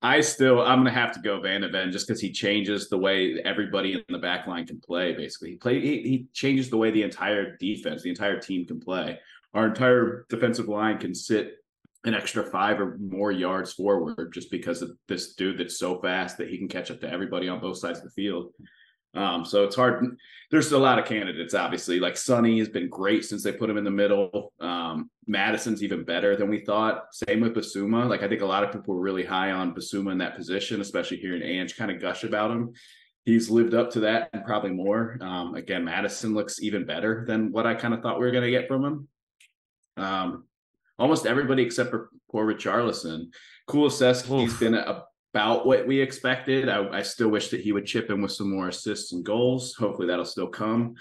[0.02, 2.98] I still I'm gonna have to go Van de Ven just because he changes the
[2.98, 5.14] way everybody in the back line can play.
[5.14, 8.80] Basically, he play he, he changes the way the entire defense, the entire team can
[8.80, 9.20] play.
[9.54, 11.58] Our entire defensive line can sit
[12.06, 16.38] an extra five or more yards forward just because of this dude that's so fast
[16.38, 18.54] that he can catch up to everybody on both sides of the field.
[19.16, 20.18] Um, so it's hard.
[20.52, 22.00] There's a lot of candidates, obviously.
[22.00, 24.54] Like Sonny has been great since they put him in the middle.
[24.60, 27.06] Um, Maddison's even better than we thought.
[27.14, 28.08] Same with Bissouma.
[28.10, 30.82] Like I think a lot of people were really high on Bissouma in that position,
[30.82, 32.74] especially hearing Ange kind of gush about him.
[33.24, 35.18] He's lived up to that and probably more.
[35.22, 38.44] Um, again, Maddison looks even better than what I kind of thought we were going
[38.44, 39.08] to get from him.
[39.98, 40.44] Um,
[40.98, 43.28] almost everybody except for poor Richarlison.
[43.70, 46.70] Kulusevski's been about what we expected.
[46.70, 49.76] I, I, still wish that he would chip in with some more assists and goals.
[49.76, 50.96] Hopefully that'll still come.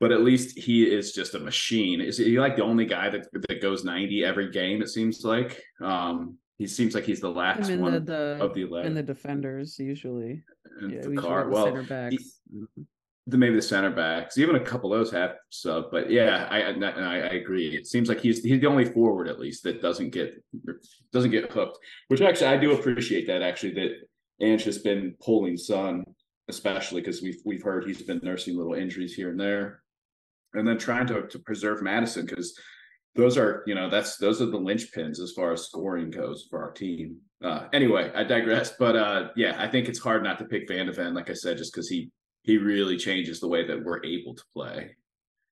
[0.00, 2.00] But at least he is just a machine.
[2.00, 5.62] Is he like the only guy that that goes 90 every game, it seems like?
[5.80, 8.88] Um, he seems like he's the last one the, the, of the 11.
[8.88, 10.42] And the defenders usually.
[10.80, 11.48] And yeah, the car.
[11.48, 11.74] Well,
[12.10, 12.18] he,
[13.26, 15.90] the, maybe the center backs, even a couple of those have sub.
[15.90, 17.76] But yeah, I, I, I agree.
[17.76, 20.42] It seems like he's he's the only forward at least that doesn't get
[21.12, 21.78] doesn't get hooked.
[22.08, 23.90] Which actually I do appreciate that actually that
[24.40, 26.04] Ange has been pulling Son,
[26.48, 29.82] especially because we've we've heard he's been nursing little injuries here and there,
[30.54, 32.56] and then trying to to preserve Maddison because
[33.16, 36.62] those are you know that's those are the linchpins as far as scoring goes for
[36.62, 37.16] our team.
[37.42, 38.74] Uh, anyway, I digress.
[38.78, 41.34] But uh, yeah, I think it's hard not to pick Van de Ven, like I
[41.34, 42.10] said, just because he
[42.46, 44.96] he really changes the way that we're able to play.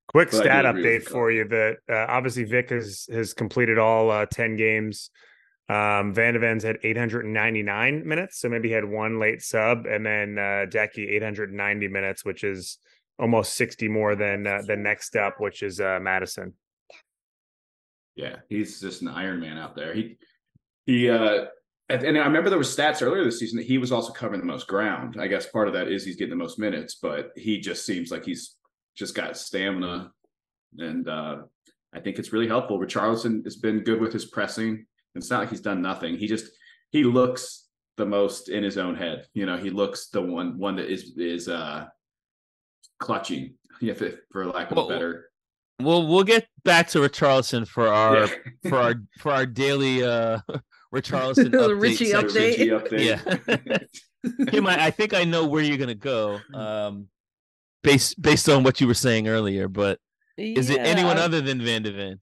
[0.08, 4.26] Quick but stat update for you that uh, obviously Vic has has completed all uh,
[4.26, 5.10] 10 games.
[5.68, 10.04] Um, Van de Ven's had 899 minutes, so maybe he had one late sub, and
[10.04, 12.78] then uh, Deki 890 minutes, which is
[13.18, 16.52] almost 60 more than uh, the next up, which is uh, Maddison.
[18.14, 19.94] Yeah, he's just an Iron Man out there.
[19.94, 20.18] He
[20.86, 21.46] he uh
[21.88, 24.46] and I remember there were stats earlier this season that he was also covering the
[24.46, 25.16] most ground.
[25.18, 28.10] I guess part of that is he's getting the most minutes, but he just seems
[28.10, 28.56] like he's
[28.96, 30.10] just got stamina,
[30.78, 31.42] and uh,
[31.92, 32.78] I think it's really helpful.
[32.78, 34.86] Richarlison has been good with his pressing.
[35.14, 36.16] It's not like he's done nothing.
[36.16, 36.46] He just
[36.90, 39.26] he looks the most in his own head.
[39.34, 41.86] You know, he looks the one one that is is uh
[42.98, 45.30] clutching, if it, for lack of well, a better.
[45.80, 48.70] Well, we'll get back to Richarlison for our yeah.
[48.70, 50.38] for our for our daily uh
[50.94, 52.58] Richarlison the Richie update.
[52.58, 53.64] Richie update.
[53.66, 54.46] Yeah.
[54.50, 56.40] Kim, I, I, think I know where you're gonna go.
[56.54, 57.08] Um,
[57.82, 59.98] based based on what you were saying earlier, but
[60.36, 62.20] yeah, is it anyone other than Van de Ven?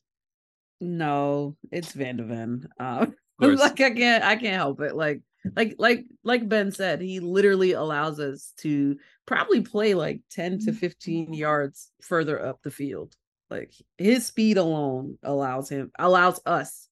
[0.81, 2.69] No, it's Van de Ven.
[2.81, 4.97] Um, like I can't I can't help it.
[4.97, 5.21] Like
[5.55, 10.73] like like like Ben said, he literally allows us to probably play like 10 to
[10.73, 13.15] 15 yards further up the field.
[13.51, 16.89] Like his speed alone allows him allows us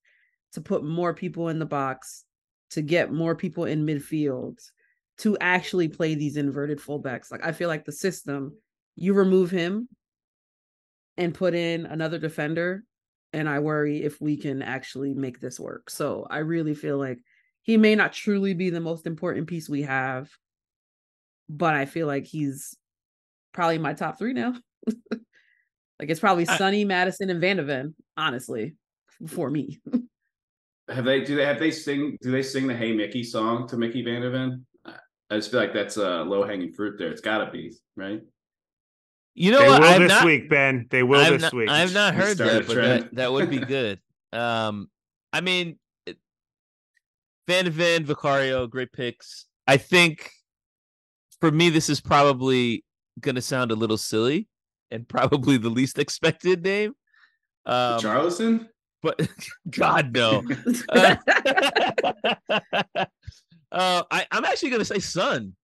[0.52, 2.24] to put more people in the box,
[2.70, 4.58] to get more people in midfield,
[5.18, 7.30] to actually play these inverted fullbacks.
[7.30, 8.56] Like I feel like the system,
[8.96, 9.88] you remove him
[11.16, 12.84] and put in another defender,
[13.32, 15.90] and I worry if we can actually make this work.
[15.90, 17.18] So I really feel like
[17.62, 20.30] he may not truly be the most important piece we have,
[21.48, 22.76] but I feel like he's
[23.52, 24.54] probably my top three now.
[25.10, 28.76] like it's probably Sonny, Maddison and Van de Ven, honestly,
[29.26, 29.80] for me.
[30.90, 33.76] have they do they have they sing do they sing the Hey Mickey song to
[33.76, 34.66] Micky Van de Ven?
[35.31, 37.11] I just feel like that's a low hanging fruit there.
[37.11, 38.20] It's got to be right.
[39.35, 39.81] You know they what?
[39.83, 40.87] Will this not, week, Ben.
[40.90, 41.68] They will I've this not, week.
[41.68, 44.00] I've not heard that, but that, that would be good.
[44.33, 44.91] um,
[45.32, 45.78] I mean,
[47.47, 49.47] Van de Ven, Vicario, great picks.
[49.66, 50.30] I think
[51.41, 52.84] for me, this is probably
[53.20, 54.49] going to sound a little silly
[54.91, 56.95] and probably the least expected name.
[57.66, 58.68] Um, Charleston?
[59.03, 59.28] But
[59.70, 60.42] God no.
[60.88, 61.16] uh,
[63.72, 65.55] uh, I, I'm actually gonna say Son,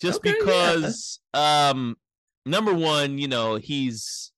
[0.00, 1.70] just okay, because yeah.
[1.70, 1.96] um,
[2.44, 4.32] number one, you know, he's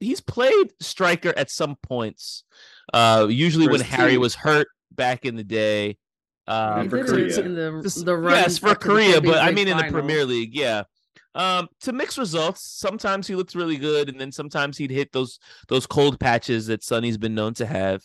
[0.00, 2.44] he's played striker at some points.
[2.92, 5.96] Uh, usually when Harry was hurt back in the day.
[6.48, 7.40] Um, for Korea.
[7.40, 10.82] In the, the run yes, for Korea, but I mean in the Premier League, yeah.
[11.34, 12.62] Um, to mixed results.
[12.62, 16.84] Sometimes he looked really good, and then sometimes he'd hit those those cold patches that
[16.84, 18.02] Sonny's been known to have.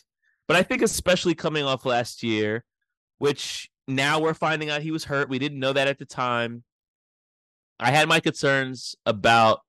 [0.48, 2.64] But I think especially coming off last year,
[3.18, 5.30] which now we're finding out he was hurt.
[5.30, 6.64] We didn't know that at the time.
[7.80, 9.62] I had my concerns about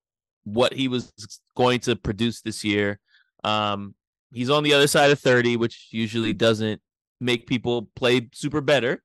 [0.44, 1.12] what he was
[1.56, 3.00] going to produce this year.
[3.44, 3.94] Um,
[4.32, 6.80] he's on the other side of 30, which usually doesn't
[7.20, 9.02] make people play super better.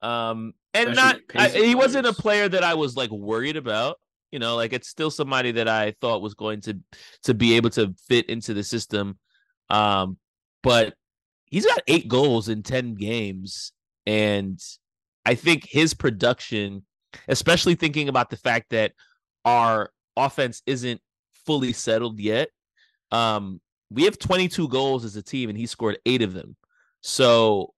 [0.00, 3.98] Um, and not I, he wasn't a player that I was like worried about.
[4.32, 6.78] You know, like it's still somebody that I thought was going to
[7.24, 9.18] to be able to fit into the system.
[9.70, 10.18] Um,
[10.62, 10.94] but
[11.46, 13.72] he's got eight goals in 10 games.
[14.06, 14.60] And
[15.24, 16.84] I think his production,
[17.28, 18.92] especially thinking about the fact that
[19.44, 21.00] our offense isn't
[21.46, 22.48] fully settled yet.
[23.10, 23.60] Um,
[23.90, 26.56] we have 22 goals as a team, and he scored eight of them.
[27.02, 27.72] So,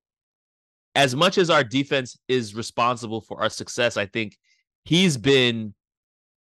[0.99, 4.36] as much as our defense is responsible for our success, I think
[4.84, 5.72] he's been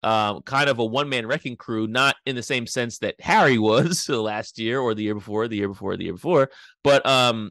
[0.02, 3.58] um, kind of a one man wrecking crew, not in the same sense that Harry
[3.58, 6.48] was last year or the year before, the year before, the year before,
[6.82, 7.50] but um,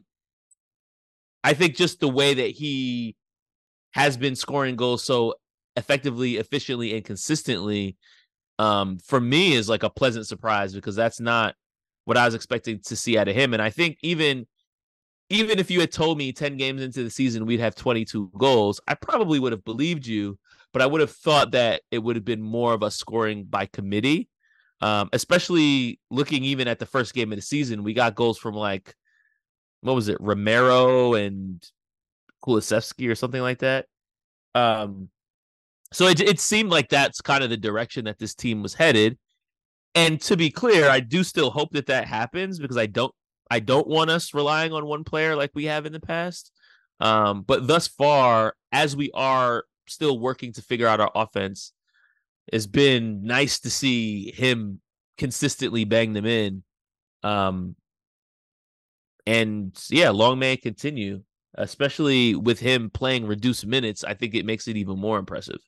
[1.44, 3.14] I think just the way that he
[3.92, 5.34] has been scoring goals so
[5.76, 7.96] effectively, efficiently, and consistently,
[8.58, 11.54] um, for me is like a pleasant surprise because that's not
[12.04, 13.52] what I was expecting to see out of him.
[13.52, 14.48] And I think even
[15.28, 18.80] even if you had told me 10 games into the season we'd have 22 goals,
[18.86, 20.38] I probably would have believed you,
[20.72, 23.66] but I would have thought that it would have been more of a scoring by
[23.66, 24.28] committee.
[24.82, 28.54] Um, especially looking even at the first game of the season, we got goals from
[28.54, 28.94] like
[29.80, 31.64] what was it, Romero and
[32.44, 33.86] Kulusevski or something like that.
[34.54, 35.08] Um,
[35.92, 39.18] so it it seemed like that's kind of the direction that this team was headed.
[39.94, 43.14] And to be clear, I do still hope that that happens because I don't
[43.50, 46.52] I don't want us relying on one player like we have in the past.
[47.00, 51.72] Um, but thus far, as we are still working to figure out our offense,
[52.46, 54.80] it's been nice to see him
[55.18, 56.62] consistently bang them in.
[57.22, 57.76] Um,
[59.26, 61.22] and yeah, long may it continue,
[61.54, 64.04] especially with him playing reduced minutes.
[64.04, 65.58] I think it makes it even more impressive.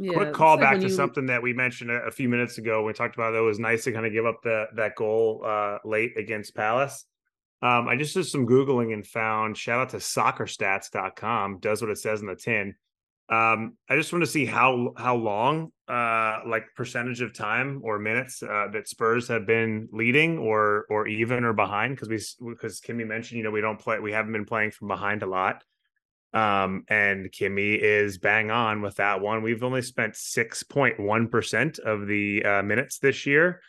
[0.00, 0.88] Yeah, Quick call back to you...
[0.90, 2.84] something that we mentioned a, a, few minutes ago.
[2.84, 5.42] We talked about that it was nice to kind of give up the, that goal
[5.44, 7.04] uh, late against Palace.
[7.62, 11.98] Um, I just did some Googling and found shout out to soccerstats.com, does what it
[11.98, 12.74] says in the tin.
[13.30, 17.98] Um, I just want to see how how long, uh, like percentage of time or
[17.98, 22.80] minutes uh, that Spurs have been leading or or even or behind because we because
[22.80, 25.62] Kimmy mentioned you know we don't play we haven't been playing from behind a lot,
[26.34, 29.42] um, and Kimmy is bang on with that one.
[29.42, 33.60] We've only spent six point one percent of the uh, minutes this year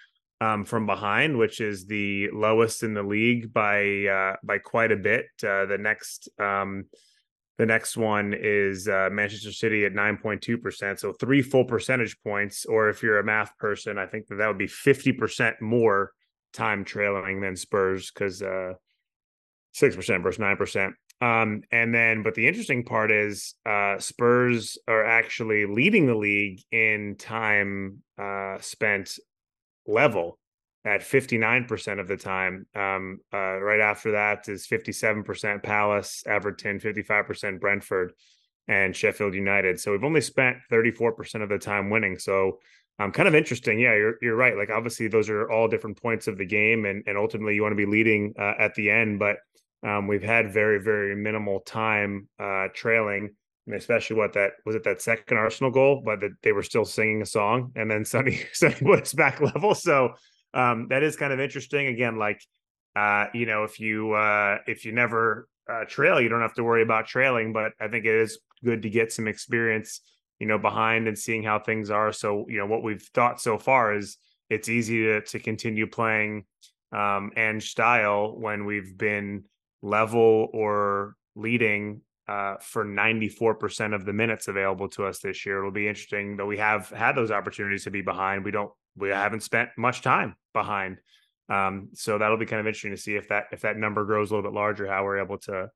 [0.41, 4.97] um, from behind, which is the lowest in the league by uh, by quite a
[4.97, 5.25] bit.
[5.41, 6.85] Uh, the next um,
[7.59, 10.97] the next one is uh, Manchester City at 9.2%.
[10.97, 12.65] So three full percentage points.
[12.65, 16.13] Or if you're a math person, I think that that would be 50% more
[16.53, 18.75] time trailing than Spurs because uh,
[19.75, 20.91] 6% versus 9%.
[21.21, 26.61] Um, and then, but the interesting part is uh, Spurs are actually leading the league
[26.71, 29.19] in time uh, spent
[29.85, 30.39] level
[30.85, 32.65] at 59% of the time.
[32.73, 38.13] Um, uh, right after that is 57% Palace, Everton, 55% Brentford,
[38.69, 39.79] and Sheffield United.
[39.79, 42.17] So we've only spent 34% of the time winning.
[42.17, 42.59] So
[42.99, 43.79] um, kind of interesting.
[43.79, 44.57] Yeah, you're you're right.
[44.57, 47.71] Like obviously those are all different points of the game, and and ultimately you want
[47.71, 49.19] to be leading uh, at the end.
[49.19, 49.37] But
[49.83, 53.35] um, we've had very very minimal time uh, trailing.
[53.65, 56.85] And especially what that was it that second Arsenal goal, but that they were still
[56.85, 59.75] singing a song, and then Sonny Sonny us back level.
[59.75, 60.13] So
[60.55, 61.87] um, that is kind of interesting.
[61.87, 62.41] Again, like
[62.95, 66.63] uh, you know, if you uh, if you never uh, trail, you don't have to
[66.63, 67.53] worry about trailing.
[67.53, 70.01] But I think it is good to get some experience,
[70.39, 72.11] you know, behind and seeing how things are.
[72.11, 74.17] So you know, what we've thought so far is
[74.49, 76.45] it's easy to to continue playing
[76.91, 79.43] um, and style when we've been
[79.81, 85.59] level or leading uh, for 94% of the minutes available to us this year.
[85.59, 88.45] It'll be interesting, that we have had those opportunities to be behind.
[88.45, 90.97] We don't we haven't spent much time behind.
[91.47, 94.29] Um, so that'll be kind of interesting to see if that if that number grows
[94.29, 95.69] a little bit larger, how we're able to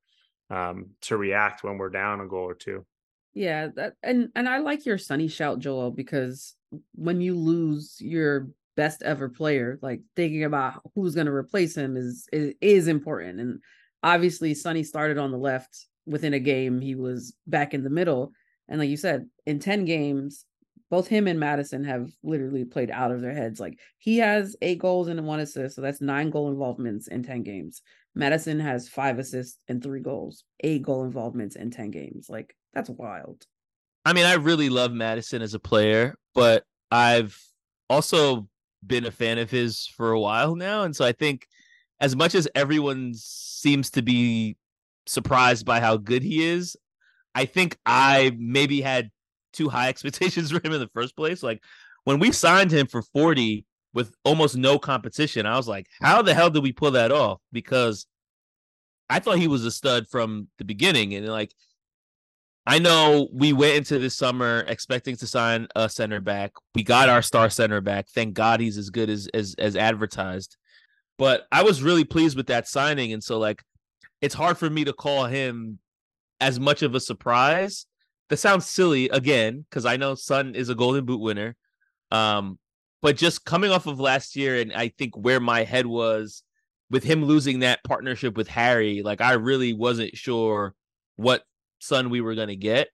[0.50, 2.86] um, to react when we're down a goal or two.
[3.34, 6.56] Yeah, that and and I like your Sonny shout, Joel, because
[6.94, 11.98] when you lose your best ever player, like thinking about who's going to replace him
[11.98, 13.40] is, is is important.
[13.40, 13.60] And
[14.04, 16.82] obviously, Sonny started on the left within a game.
[16.82, 18.34] He was back in the middle,
[18.68, 20.46] and like you said, in ten games,
[20.94, 23.60] both him and Maddison have literally played out of their heads.
[23.60, 27.42] Like he has eight goals and one assist, so that's nine goal involvements in 10
[27.42, 27.82] games.
[28.14, 32.28] Maddison has five assists and three goals, eight goal involvements in 10 games.
[32.30, 33.44] Like that's wild.
[34.06, 37.42] I mean, I really love Maddison as a player, but I've
[37.90, 38.48] also
[38.86, 40.84] been a fan of his for a while now.
[40.84, 41.48] And so I think
[42.00, 44.58] as much as everyone seems to be
[45.06, 46.76] surprised by how good he is,
[47.36, 49.12] I think I maybe had
[49.52, 51.44] too high expectations for him in the first place.
[51.44, 51.64] Like
[52.04, 56.34] when we signed him for 40 with almost no competition, I was like, how the
[56.34, 57.40] hell did we pull that off?
[57.52, 58.06] Because
[59.10, 61.14] I thought he was a stud from the beginning.
[61.14, 61.54] And like
[62.66, 66.54] I know we went into this summer expecting to sign a center back.
[66.76, 68.08] We got our star center back.
[68.08, 70.56] Thank God he's as good as as as advertised.
[71.18, 73.62] But I was really pleased with that signing, and so like,
[74.22, 75.80] it's hard for me to call him
[76.40, 77.86] as much of a surprise.
[78.30, 81.56] That sounds silly again because I know Son is a Golden Boot winner.
[82.12, 82.58] Um,
[83.02, 86.44] but just coming off of last year, and I think where my head was
[86.90, 90.74] with him losing that partnership with Harry, like I really wasn't sure
[91.16, 91.44] what
[91.80, 92.88] Son we were going to get.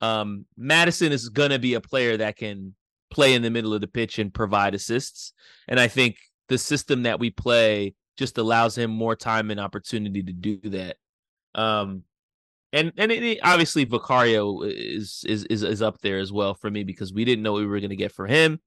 [0.00, 2.74] Um, Maddison is going to be a player that can
[3.10, 5.32] play in the middle of the pitch and provide assists.
[5.68, 6.16] And I think
[6.48, 10.96] the system that we play just allows him more time and opportunity to do that.
[11.54, 12.04] Um,
[12.72, 16.84] and and it, obviously Vicario is, is is is up there as well for me
[16.84, 18.60] because we didn't know we were going to get for him.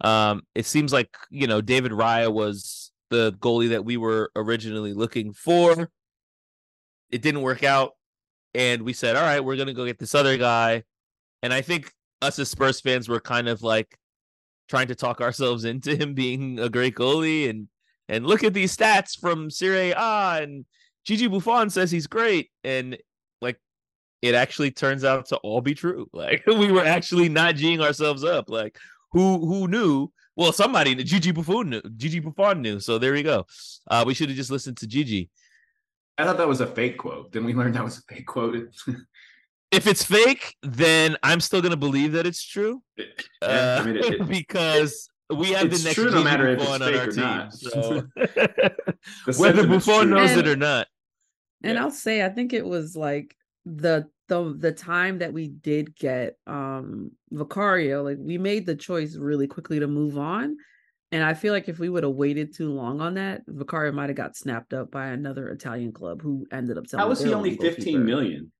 [0.00, 4.94] Um, it seems like you know David Raya was the goalie that we were originally
[4.94, 5.90] looking for.
[7.10, 7.92] It didn't work out
[8.54, 10.84] and we said, all right, we're gonna go get this other guy.
[11.42, 13.98] And I think us as Spurs fans were kind of like
[14.72, 17.68] trying to talk ourselves into him being a great goalie and
[18.08, 20.64] and look at these stats from Serie A and
[21.04, 22.96] Gigi Buffon says he's great and
[23.42, 23.60] like
[24.22, 26.08] it actually turns out to all be true.
[26.14, 28.48] Like we were actually not geeing ourselves up.
[28.48, 28.78] Like
[29.10, 30.10] who who knew?
[30.36, 31.82] Well, somebody Gigi Buffon knew.
[31.98, 32.80] Gigi Buffon knew.
[32.80, 33.44] So there we go.
[33.86, 35.28] Uh, we should have just listened to Gigi.
[36.16, 37.30] I thought that was a fake quote.
[37.30, 38.56] Didn't we learn that was a fake quote?
[39.72, 42.82] if it's fake, then I'm still gonna believe that it's true.
[42.96, 43.06] Yeah,
[43.42, 46.70] uh, I mean, it, it, because we have the next true no matter if it's
[46.70, 47.16] on our team.
[47.16, 47.54] Not.
[47.54, 48.06] So
[49.38, 50.86] whether Buffon knows and, it or not.
[51.64, 51.82] And yeah.
[51.82, 56.36] I'll say, I think it was like the the the time that we did get
[56.46, 60.56] um Vicario, like we made the choice really quickly to move on
[61.12, 64.08] and I feel like if we would have waited too long on that, Vicario might
[64.08, 67.02] have got snapped up by another Italian club who ended up selling.
[67.02, 68.50] How was he only fifteen million?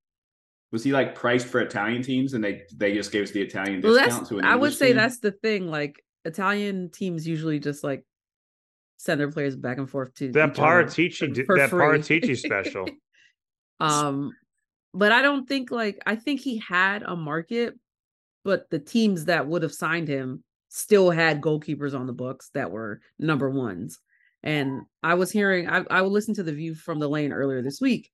[0.73, 3.79] Was he like priced for Italian teams and they they just gave us the Italian
[3.81, 4.97] well, discount to an I would say team?
[4.97, 5.69] that's the thing.
[5.69, 8.03] Like Italian teams usually just like
[8.97, 12.89] send their players back and forth to that Paratici that Paratici special.
[13.79, 14.31] um,
[14.95, 17.75] but I don't think like I think he had a market,
[18.43, 22.71] but the teams that would have signed him still had goalkeepers on the books that
[22.71, 23.99] were number ones.
[24.41, 27.61] And I was hearing, I, I would listen to the view from the lane earlier
[27.61, 28.09] this week.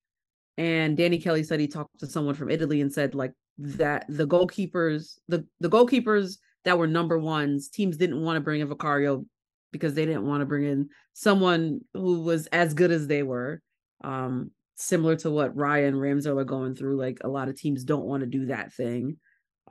[0.60, 4.28] And Danny Kelly said he talked to someone from Italy and said like that the
[4.28, 6.36] goalkeepers, the, the goalkeepers
[6.66, 9.26] that were number ones, teams didn't want to bring in Vicario
[9.72, 13.62] because they didn't want to bring in someone who was as good as they were.
[14.04, 16.98] Um, similar to what Aaron Ramsdale are going through.
[16.98, 19.16] Like a lot of teams don't want to do that thing.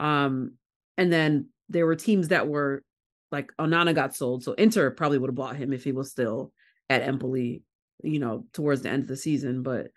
[0.01, 0.53] Um,
[0.97, 2.82] and then there were teams that were
[3.30, 6.51] like Onana got sold, so Inter probably would have bought him if he was still
[6.89, 7.62] at Empoli,
[8.03, 9.62] you know, towards the end of the season.
[9.62, 9.89] But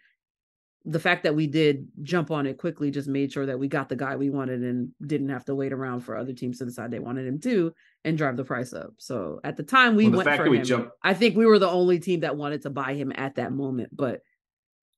[0.86, 3.88] the fact that we did jump on it quickly just made sure that we got
[3.88, 6.90] the guy we wanted and didn't have to wait around for other teams to decide
[6.90, 7.74] they wanted him too
[8.04, 8.94] and drive the price up.
[8.98, 10.64] So at the time we well, the went for him.
[10.64, 10.92] Jumped...
[11.04, 13.96] I think we were the only team that wanted to buy him at that moment.
[13.96, 14.22] But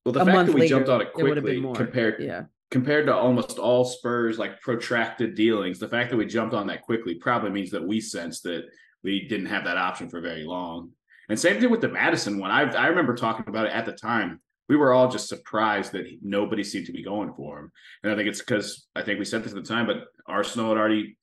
[0.04, 3.14] well, the fact that we later, jumped on it quickly it compared yeah compared to
[3.14, 7.50] almost all Spurs like protracted dealings, the fact that we jumped on that quickly probably
[7.50, 8.64] means that we sensed that
[9.02, 10.90] we didn't have that option for very long.
[11.28, 12.50] And same thing with the Maddison one.
[12.50, 14.40] I I remember talking about it at the time.
[14.68, 17.72] We were all just surprised that nobody seemed to be going for him.
[18.02, 20.70] And I think it's because I think we said this at the time, but Arsenal
[20.70, 21.16] had already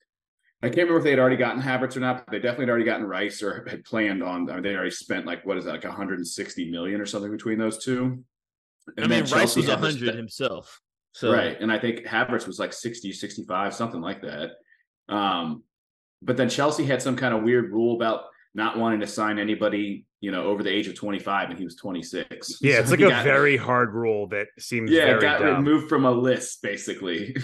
[0.64, 2.70] I can't remember if they had already gotten Havertz or not, but they definitely had
[2.70, 4.48] already gotten Rice or had planned on.
[4.48, 7.58] I mean, they already spent like what is that, like 160 million or something between
[7.58, 8.22] those two.
[8.96, 10.80] And I mean, Rice was 100 himself.
[11.14, 14.52] So right, and I think Havertz was like 60, 65, something like that.
[15.08, 15.64] Um,
[16.22, 20.06] but then Chelsea had some kind of weird rule about not wanting to sign anybody,
[20.22, 22.58] you know, over the age of 25, and he was 26.
[22.60, 25.56] Yeah, it's like a got, very hard rule that seems yeah, got dumb.
[25.56, 27.36] removed from a list basically.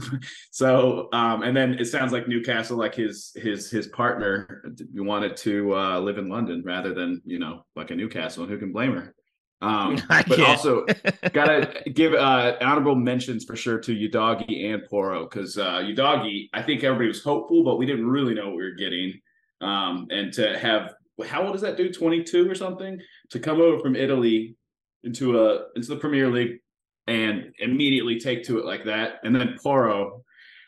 [0.50, 4.62] so, um, and then it sounds like Newcastle, like his his his partner,
[4.94, 8.58] wanted to uh, live in London rather than you know like a Newcastle, and who
[8.58, 9.14] can blame her?
[9.62, 10.84] Um, but also
[11.32, 16.60] gotta give uh, honorable mentions for sure to Udogie and Porro because uh, Udogie, I
[16.60, 19.20] think everybody was hopeful, but we didn't really know what we were getting.
[19.62, 20.92] Um, and to have
[21.24, 21.94] how old is that dude?
[21.94, 23.00] Twenty two or something
[23.30, 24.56] to come over from Italy
[25.04, 26.58] into a into the Premier League
[27.06, 30.24] and immediately take to it like that, and then Porro,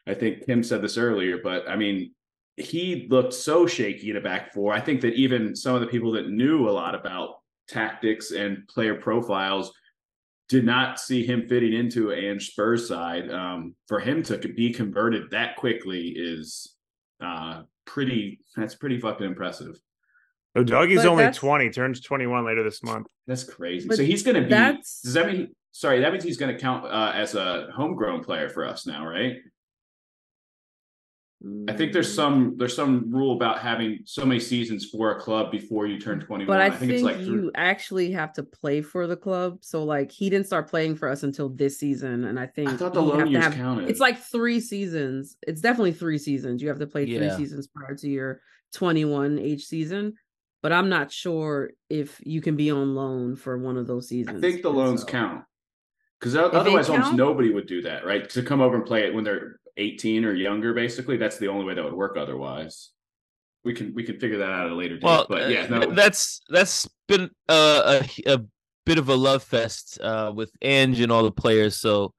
[0.07, 2.13] I think Kim said this earlier, but I mean,
[2.57, 4.73] he looked so shaky in a back four.
[4.73, 8.67] I think that even some of the people that knew a lot about tactics and
[8.69, 9.73] player profiles
[10.49, 13.31] did not see him fitting into Ange Spurs side.
[13.31, 16.75] Um, for him to be converted that quickly is
[17.23, 18.41] uh, pretty.
[18.57, 19.79] That's pretty fucking impressive.
[20.55, 21.71] Oh, Dougie's only twenty.
[21.71, 23.07] Turns twenty one later this month.
[23.27, 23.89] That's crazy.
[23.91, 24.49] So he's going to be.
[24.49, 25.03] That's...
[25.03, 25.55] Does that mean?
[25.73, 29.07] Sorry, that means he's going to count uh, as a homegrown player for us now,
[29.07, 29.37] right?
[31.69, 35.53] I think there's some there's some rule about having so many seasons for a club
[35.53, 36.49] before you turn 21.
[36.49, 39.59] But I, I think, think, it's like you actually have to play for the club.
[39.61, 42.77] So like he didn't start playing for us until this season, and I think I
[42.77, 43.89] thought the loan years have, counted.
[43.89, 45.37] It's like three seasons.
[45.47, 46.61] It's definitely three seasons.
[46.61, 47.19] You have to play yeah.
[47.21, 48.41] three seasons prior to your
[48.73, 50.15] 21 age season.
[50.61, 54.39] But I'm not sure if you can be on loan for one of those seasons.
[54.39, 55.07] I think the loans so.
[55.07, 55.45] count
[56.19, 58.29] because otherwise, almost nobody would do that, right?
[58.31, 61.65] To come over and play it when they're 18 or younger basically that's the only
[61.65, 62.91] way that would work otherwise
[63.65, 65.87] we can we can figure that out at a later date well, but yeah no.
[65.93, 68.41] that's that's been a, a, a
[68.85, 72.13] bit of a love fest uh, with Ange and all the players so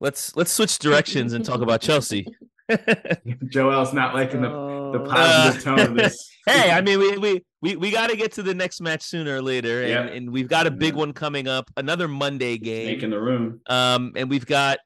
[0.00, 2.26] let's let's switch directions and talk about Chelsea
[3.48, 5.06] Joel's not liking the, the oh.
[5.08, 6.28] positive tone of this.
[6.46, 9.36] hey, I mean, we we we, we got to get to the next match sooner
[9.36, 13.10] or later, and, and we've got a big one coming up, another Monday game, making
[13.10, 13.60] the room.
[13.66, 14.78] Um, and we've got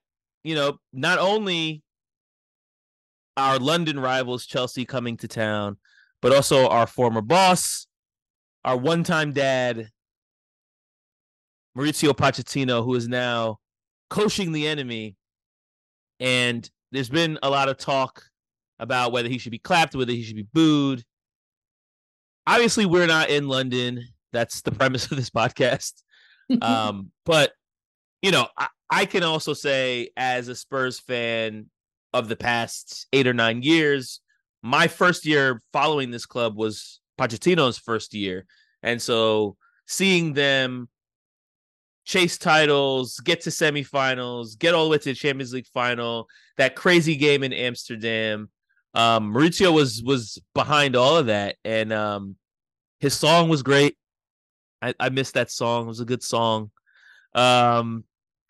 [0.45, 1.83] you know not only
[3.37, 5.79] our London rivals, Chelsea, coming to town,
[6.21, 7.87] but also our former boss,
[8.65, 9.89] our one time dad,
[11.77, 13.59] Mauricio Pochettino, who is now
[14.11, 15.17] coaching the enemy.
[16.19, 18.25] And there's been a lot of talk
[18.79, 21.05] about whether he should be clapped, whether he should be booed.
[22.47, 24.05] Obviously, we're not in London.
[24.33, 26.03] That's the premise of this podcast.
[26.63, 27.53] um, but
[28.23, 31.67] you know, I, I can also say as a Spurs fan,
[32.13, 34.21] of the past eight or nine years.
[34.63, 38.47] My first year following this club was Pochettino's first year.
[38.83, 40.89] And so seeing them
[42.11, 46.75] chase titles, get to semifinals, get all the way to the Champions League final, that
[46.75, 48.49] crazy game in Amsterdam.
[48.95, 52.37] Um, Mauricio was was behind all of that, and um,
[52.99, 53.97] his song was great.
[54.83, 56.73] I, I missed that song; it was a good song.
[57.33, 58.03] Um,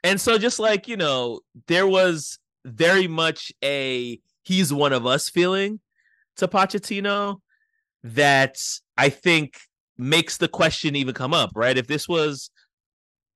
[0.02, 5.28] and so just like you know, there was very much a he's one of us
[5.28, 5.80] feeling
[6.36, 7.40] to Pochettino
[8.04, 8.56] that
[8.96, 9.58] I think
[9.98, 11.76] makes the question even come up, right?
[11.76, 12.50] If this was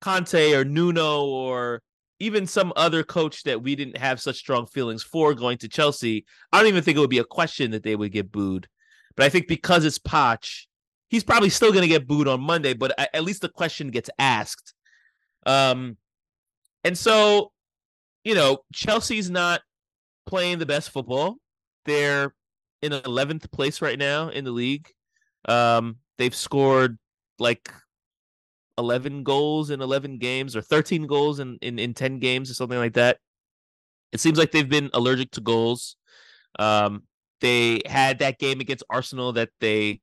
[0.04, 1.82] Conte or Nuno or
[2.20, 6.26] even some other coach that we didn't have such strong feelings for going to Chelsea,
[6.52, 8.68] I don't even think it would be a question that they would get booed.
[9.16, 10.66] But I think because it's Poch,
[11.08, 14.10] he's probably still going to get booed on Monday, but at least the question gets
[14.18, 14.74] asked.
[15.46, 15.96] Um,
[16.84, 17.52] and so
[18.24, 19.60] you know, Chelsea's not
[20.26, 21.36] playing the best football.
[21.84, 22.34] They're
[22.82, 24.90] in 11th place right now in the league.
[25.46, 26.98] Um, they've scored
[27.38, 27.70] like
[28.78, 32.78] 11 goals in 11 games or 13 goals in, in, in 10 games or something
[32.78, 33.18] like that.
[34.12, 35.96] It seems like they've been allergic to goals.
[36.58, 37.02] Um,
[37.40, 40.00] they had that game against Arsenal that they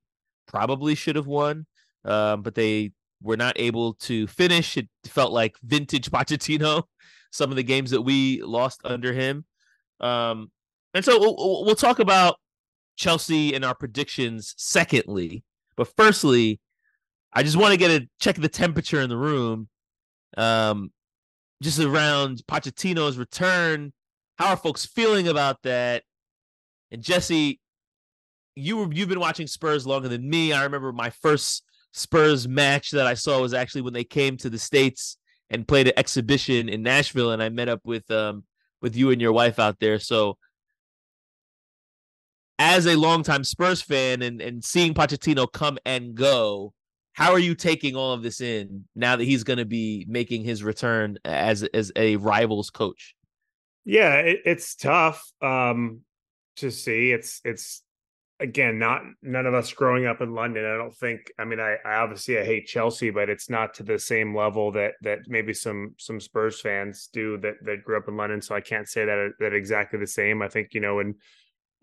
[0.47, 1.65] probably should have won,
[2.05, 2.91] um, but they
[3.21, 4.77] were not able to finish.
[4.77, 6.83] It felt like vintage Pochettino
[7.31, 9.45] some of the games that we lost under him.
[9.99, 10.51] Um,
[10.93, 12.37] and so we'll, we'll talk about
[12.97, 15.43] Chelsea and our predictions secondly.
[15.77, 16.59] But firstly,
[17.33, 19.69] I just want to get a check the temperature in the room.
[20.37, 20.91] Um,
[21.61, 23.93] just around Pochettino's return.
[24.37, 26.03] How are folks feeling about that?
[26.89, 27.59] And Jesse,
[28.55, 30.53] you were you've been watching Spurs longer than me.
[30.53, 31.63] I remember my first
[31.93, 35.17] Spurs match that I saw was actually when they came to the States
[35.49, 38.43] and played an exhibition in Nashville, and I met up with um
[38.81, 39.99] with you and your wife out there.
[39.99, 40.37] So,
[42.57, 46.73] as a longtime Spurs fan and and seeing Pochettino come and go,
[47.13, 50.43] how are you taking all of this in now that he's going to be making
[50.43, 53.15] his return as as a rivals coach?
[53.85, 56.01] Yeah, it, it's tough um
[56.57, 57.11] to see.
[57.11, 57.83] It's it's
[58.41, 60.65] again, not none of us growing up in London.
[60.65, 61.31] I don't think.
[61.39, 64.71] I mean, I, I, obviously I hate Chelsea, but it's not to the same level
[64.71, 68.41] that that maybe some some Spurs fans do that that grew up in London.
[68.41, 70.41] So I can't say that that exactly the same.
[70.41, 71.15] I think you know in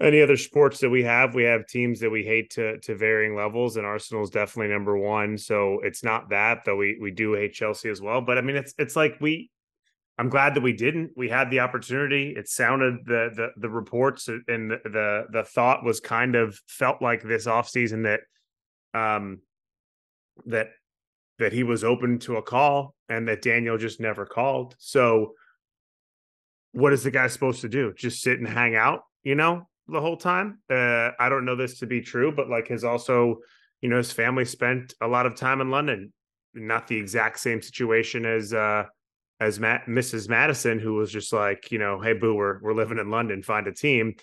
[0.01, 3.34] any other sports that we have, we have teams that we hate to to varying
[3.34, 5.36] levels, and Arsenal is definitely number one.
[5.36, 6.76] So it's not that though.
[6.76, 9.51] We we do hate Chelsea as well, but I mean, it's it's like we
[10.18, 11.12] I'm glad that we didn't.
[11.16, 12.34] We had the opportunity.
[12.36, 17.01] It sounded the the the reports and the the, the thought was kind of felt
[17.01, 18.20] like this offseason that
[18.99, 19.40] um
[20.46, 20.70] that
[21.38, 24.74] that he was open to a call and that Daniel just never called.
[24.78, 25.34] So
[26.72, 27.92] what is the guy supposed to do?
[27.96, 30.59] Just sit and hang out, you know, the whole time?
[30.70, 33.39] Uh, I don't know this to be true, but like his also,
[33.80, 36.12] you know, his family spent a lot of time in London.
[36.55, 38.84] Not the exact same situation as uh
[39.41, 40.28] as Matt, Mrs.
[40.28, 43.66] Maddison, who was just like, you know, hey boo, we're we're living in London, find
[43.66, 44.14] a team.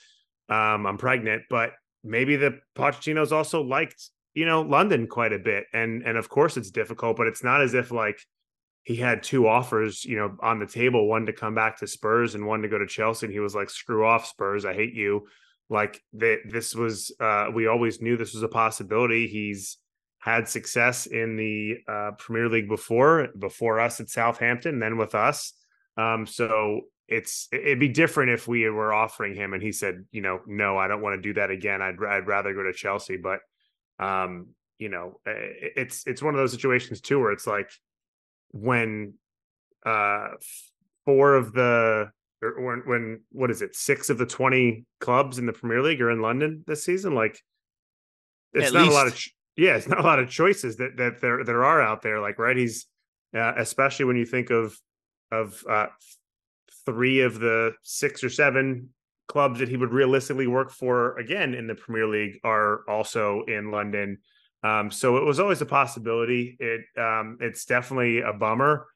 [0.50, 1.72] Um, I'm pregnant, but
[2.04, 5.66] maybe the Pochettino's also liked, you know, London quite a bit.
[5.74, 8.20] And and of course it's difficult, but it's not as if like
[8.86, 12.36] he had two offers, you know, on the table, one to come back to Spurs
[12.36, 13.26] and one to go to Chelsea.
[13.26, 14.64] And he was like, screw off Spurs.
[14.64, 15.28] I hate you.
[15.70, 19.28] Like that this was uh we always knew this was a possibility.
[19.28, 19.78] He's
[20.26, 25.54] had success in the uh, Premier League before, before us at Southampton, then with us.
[25.98, 30.22] Um, so it's it'd be different if we were offering him and he said, you
[30.22, 31.82] know, no, I don't want to do that again.
[31.82, 33.18] I'd I'd rather go to Chelsea.
[33.18, 33.40] But
[34.00, 34.48] um,
[34.80, 37.70] you know, it's it's one of those situations too where it's like
[38.50, 39.14] when
[39.86, 40.30] uh
[41.06, 42.10] four of the
[42.42, 46.12] when when what is it six of the 20 clubs in the premier league are
[46.12, 47.40] in london this season like
[48.54, 48.92] it's At not least.
[48.92, 49.24] a lot of
[49.58, 52.38] yeah it's not a lot of choices that that there there are out there like
[52.38, 52.86] right he's
[53.36, 54.78] uh, especially when you think of
[55.32, 55.88] of uh
[56.86, 58.90] three of the six or seven
[59.28, 63.72] clubs that he would realistically work for again in the premier league are also in
[63.72, 64.18] london
[64.66, 66.58] um, so it was always a possibility.
[66.60, 68.88] It um, it's definitely a bummer.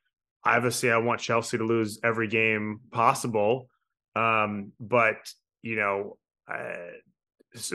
[0.45, 3.69] Obviously, I want Chelsea to lose every game possible,
[4.15, 5.17] um, but
[5.61, 6.17] you know,
[6.51, 6.91] uh,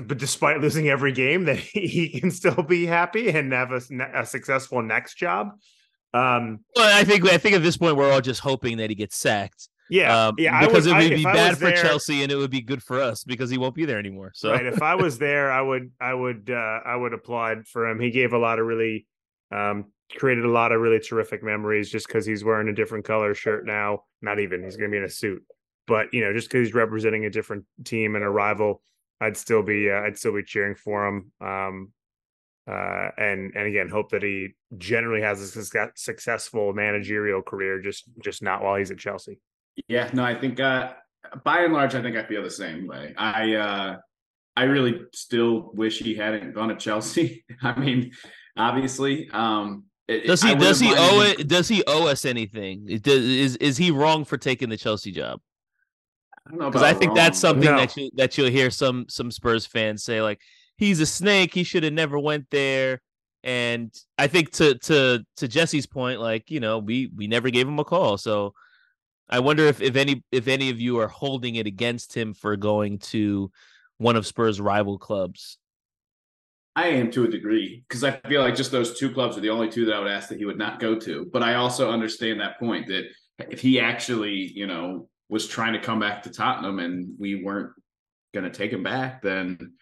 [0.03, 3.81] but despite losing every game, that he can still be happy and have a,
[4.15, 5.53] a successful next job.
[6.13, 8.97] Um, well, I think I think at this point we're all just hoping that he
[8.97, 9.69] gets sacked.
[9.91, 10.67] Yeah, um, yeah.
[10.67, 12.83] Because would, it would I, be bad for there, Chelsea and it would be good
[12.83, 14.33] for us because he won't be there anymore.
[14.35, 17.89] So right, if I was there, I would, I would, uh, I would applaud for
[17.89, 18.01] him.
[18.01, 19.07] He gave a lot of really,
[19.53, 23.35] um, created a lot of really terrific memories just because he's wearing a different color
[23.35, 24.05] shirt now.
[24.23, 25.43] Not even he's going to be in a suit,
[25.87, 28.83] but you know, just because he's representing a different team and a rival,
[29.21, 31.33] I'd still be, uh, I'd still be cheering for him.
[31.41, 31.93] Um,
[32.67, 38.43] uh, and and again, hope that he generally has a successful managerial career, just just
[38.43, 39.39] not while he's at Chelsea.
[39.87, 40.95] Yeah, no, I think uh,
[41.45, 43.15] by and large, I think I feel the same way.
[43.19, 43.97] I uh,
[44.57, 47.45] I really still wish he hadn't gone to Chelsea.
[47.63, 48.13] I mean,
[48.57, 51.37] obviously, um, it, does he does he owe him.
[51.39, 51.49] it?
[51.49, 52.87] Does he owe us anything?
[52.89, 55.41] is is he wrong for taking the Chelsea job?
[56.51, 57.17] Because I, I, think wrong.
[57.17, 57.79] that's something no.
[57.79, 60.41] that you that you'll hear some some Spurs fans say like
[60.77, 61.55] he's a snake.
[61.55, 63.01] He should have never went there.
[63.43, 67.67] And I think to to to Jesse's point, like you know, we we never gave
[67.69, 68.55] him a call, so
[69.29, 72.57] I wonder if if any if any of you are holding it against him for
[72.57, 73.51] going to
[73.99, 75.59] one of Spurs' rival clubs.
[76.77, 79.51] I am to a degree because I feel like just those two clubs are the
[79.51, 81.29] only two that I would ask that he would not go to.
[81.33, 83.05] But I also understand that point that
[83.39, 87.73] if he actually, you know, was trying to come back to Tottenham and we weren't
[88.33, 89.75] going to take him back, then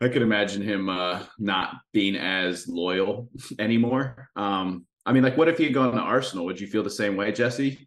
[0.00, 4.30] I could imagine him uh, not being as loyal anymore.
[4.34, 6.46] Um, I mean, like, what if he had gone to Arsenal?
[6.46, 7.86] Would you feel the same way, Jesse?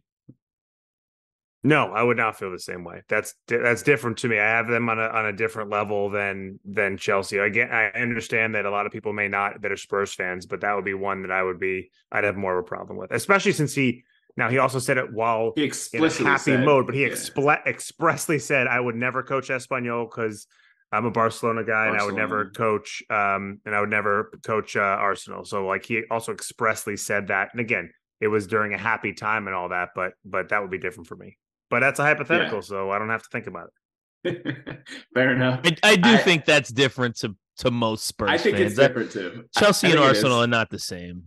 [1.63, 3.01] No, I would not feel the same way.
[3.09, 4.39] That's that's different to me.
[4.39, 7.37] I have them on a on a different level than than Chelsea.
[7.39, 10.61] Again, I understand that a lot of people may not that are Spurs fans, but
[10.61, 13.11] that would be one that I would be I'd have more of a problem with,
[13.11, 14.03] especially since he
[14.37, 17.09] now he also said it while he in a happy said, mode, but he yeah.
[17.09, 20.45] expl- expressly said I would never coach Espanyol because
[20.91, 21.91] I'm a Barcelona guy Barcelona.
[21.91, 25.43] and I would never coach um and I would never coach uh, Arsenal.
[25.43, 27.89] So like he also expressly said that, and again,
[28.21, 31.07] it was during a happy time and all that, but but that would be different
[31.07, 31.35] for me.
[31.69, 32.61] But that's a hypothetical, yeah.
[32.61, 33.69] so I don't have to think about
[34.23, 34.83] it.
[35.13, 35.61] Fair enough.
[35.63, 38.29] I, I do I, think that's different to to most Spurs.
[38.29, 38.71] I think fans.
[38.71, 39.45] it's different too.
[39.57, 41.23] Chelsea and Arsenal are not the same.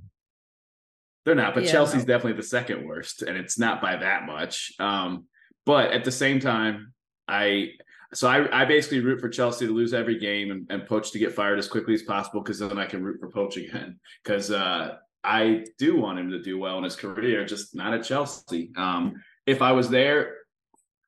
[1.25, 2.15] They're not, but yeah, Chelsea's no.
[2.15, 4.73] definitely the second worst, and it's not by that much.
[4.79, 5.27] Um,
[5.67, 6.95] but at the same time,
[7.29, 7.73] I
[8.13, 11.19] so I, I basically root for Chelsea to lose every game and, and Poch to
[11.19, 14.01] get fired as quickly as possible because then I can root for Poch again.
[14.25, 18.03] Because uh, I do want him to do well in his career, just not at
[18.03, 18.73] Chelsea.
[18.77, 20.37] Um, if I was there,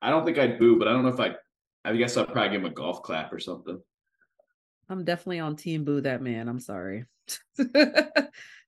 [0.00, 1.36] I don't think I'd boo, but I don't know if I.
[1.84, 3.80] I guess I'd probably give him a golf clap or something.
[4.88, 6.48] I'm definitely on team boo that man.
[6.48, 7.06] I'm sorry.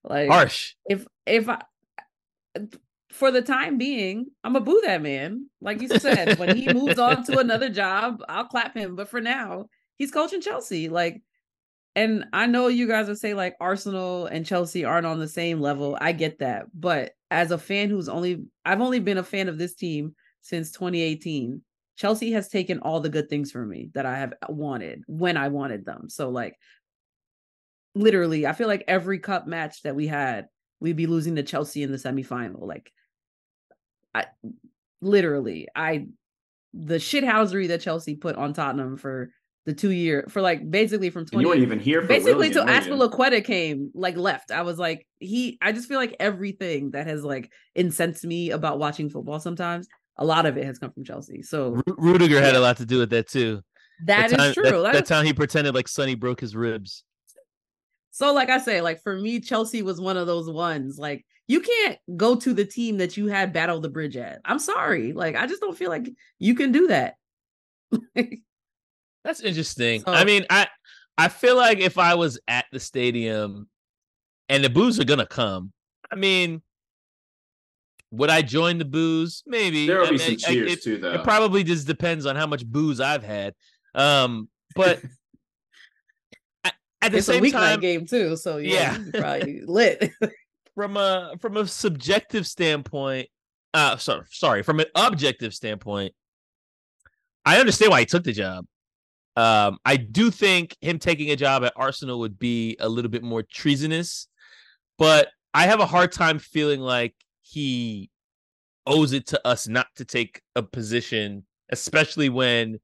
[0.05, 0.75] like harsh.
[0.89, 1.61] If if I
[3.11, 5.49] for the time being, I'm a boo that man.
[5.61, 8.97] Like you said, when he moves on to another job, I'll clap him.
[8.97, 9.67] But for now,
[9.97, 10.89] he's coaching Chelsea.
[10.89, 11.23] Like,
[11.97, 15.61] and I know you guys would say like Arsenal and Chelsea aren't on the same
[15.61, 15.97] level.
[16.01, 16.67] I get that.
[16.75, 20.73] But as a fan who's only I've only been a fan of this team since
[20.73, 21.63] 2018.
[21.97, 25.49] Chelsea has taken all the good things from me that I have wanted when I
[25.49, 26.09] wanted them.
[26.09, 26.59] So like
[27.95, 30.49] literally, I feel like every cup match that we had,
[30.81, 32.67] we'd be losing to Chelsea in the semifinal.
[32.67, 32.91] Like
[34.13, 34.27] I
[35.01, 36.09] literally, I
[36.73, 39.31] the shithousery that Chelsea put on Tottenham for
[39.67, 42.35] the two year for like basically from And 20 you weren't even here for basically
[42.51, 43.09] William, till were you?
[43.11, 44.51] Azpilicueta came like left.
[44.51, 48.79] I was like he I just feel like everything that has like incensed me about
[48.79, 49.89] watching football sometimes
[50.19, 51.43] a lot of it has come from Chelsea.
[51.43, 53.63] So Ru- Rudiger had a lot to do with that too.
[54.07, 54.65] that is time, true.
[54.65, 57.03] That, That that is- time he pretended like Sonny broke his ribs.
[58.11, 60.99] So, like I say, like for me, Chelsea was one of those ones.
[60.99, 64.41] Like you can't go to the team that you had battle the bridge at.
[64.45, 65.13] I'm sorry.
[65.13, 66.09] Like I just don't feel like
[66.39, 67.15] you can do that.
[69.25, 70.01] That's interesting.
[70.03, 70.67] So- I mean, I
[71.17, 73.69] I feel like if I was at the stadium
[74.49, 75.73] and the boos are gonna come,
[76.11, 76.61] I mean,
[78.11, 79.43] would I join the boos?
[79.47, 79.87] Maybe.
[79.87, 81.13] There will I be mean, some I- cheers it, too, though.
[81.15, 83.55] it probably just depends on how much booze I've had.
[83.95, 85.01] Um, but
[86.65, 86.73] I-
[87.03, 89.21] at the it's a same weeknight time, game too, so yeah, Yeah.
[89.21, 90.13] probably lit.
[90.75, 93.29] from a from a subjective standpoint,
[93.73, 96.13] uh sorry, sorry, from an objective standpoint,
[97.45, 98.67] I understand why he took the job.
[99.37, 103.23] Um, I do think him taking a job at Arsenal would be a little bit
[103.23, 104.29] more treasonous,
[104.99, 108.11] but I have a hard time feeling like he
[108.87, 112.79] owes it to us not to take a position, especially when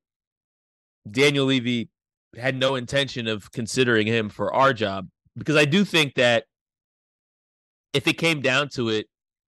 [1.10, 1.90] Daniel Levy
[2.36, 5.08] had no intention of considering him for our job.
[5.36, 6.44] Because I do think that
[7.92, 9.06] if it came down to it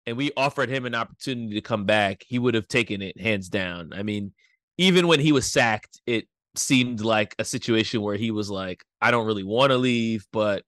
[0.05, 3.49] and we offered him an opportunity to come back, he would have taken it hands
[3.49, 3.91] down.
[3.93, 4.33] I mean,
[4.77, 6.27] even when he was sacked, it
[6.59, 10.63] seemed like a situation where he was like, I don't really want to leave, but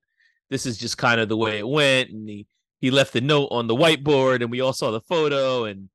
[0.50, 2.10] this is just kind of the way it went.
[2.10, 2.48] And he,
[2.80, 5.90] he left a note on the whiteboard and we all saw the photo and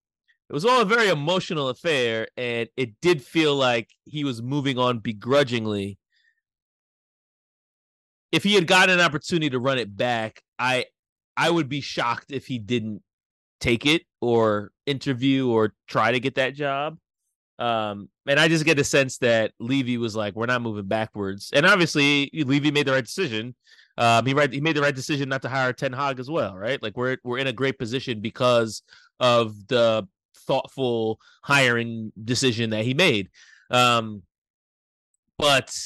[0.48, 2.28] it was all a very emotional affair.
[2.36, 5.98] And it did feel like he was moving on begrudgingly.
[8.32, 10.86] If he had gotten an opportunity to run it back, I
[11.36, 13.02] I would be shocked if he didn't
[13.60, 16.98] take it or interview or try to get that job.
[17.58, 21.50] Um, and I just get the sense that Levy was like, "We're not moving backwards."
[21.54, 23.54] And obviously, Levy made the right decision.
[23.98, 26.54] Um, he right he made the right decision not to hire Ten Hag as well,
[26.54, 26.82] right?
[26.82, 28.82] Like we're we're in a great position because
[29.20, 30.06] of the
[30.46, 33.30] thoughtful hiring decision that he made.
[33.70, 34.22] Um,
[35.38, 35.76] but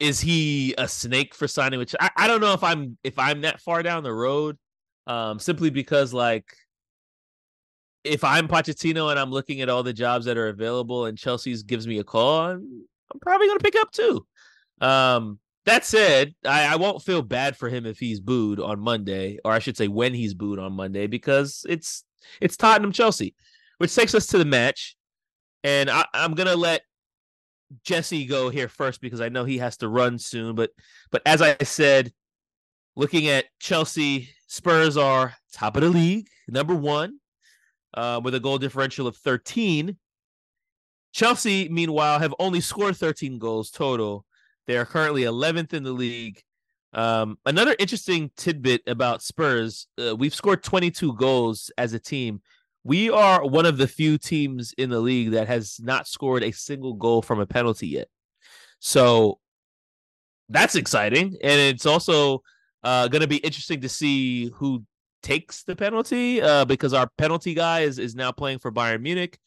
[0.00, 3.42] is he a snake for signing Which I, I don't know if I'm if I'm
[3.42, 4.58] that far down the road.
[5.06, 6.46] Um, simply because like
[8.04, 11.62] if I'm Pochettino and I'm looking at all the jobs that are available and Chelsea's
[11.62, 14.26] gives me a call, I'm, I'm probably gonna pick up too.
[14.80, 19.38] Um, that said, I, I won't feel bad for him if he's booed on Monday,
[19.44, 22.04] or I should say when he's booed on Monday, because it's
[22.40, 23.34] it's Tottenham Chelsea,
[23.78, 24.96] which takes us to the match.
[25.62, 26.82] And I, I'm gonna let
[27.84, 30.54] Jesse go here first because I know he has to run soon.
[30.54, 30.70] But
[31.10, 32.12] but as I said,
[32.94, 37.18] looking at Chelsea, Spurs are top of the league, number one,
[37.94, 39.96] uh, with a goal differential of 13.
[41.12, 44.24] Chelsea, meanwhile, have only scored 13 goals total.
[44.66, 46.42] They are currently 11th in the league.
[46.92, 52.40] Um, another interesting tidbit about Spurs: uh, we've scored 22 goals as a team.
[52.84, 56.52] We are one of the few teams in the league that has not scored a
[56.52, 58.08] single goal from a penalty yet.
[58.78, 59.38] So
[60.48, 62.42] that's exciting, and it's also
[62.84, 64.84] uh, going to be interesting to see who
[65.24, 69.38] takes the penalty uh, because our penalty guy is is now playing for Bayern Munich,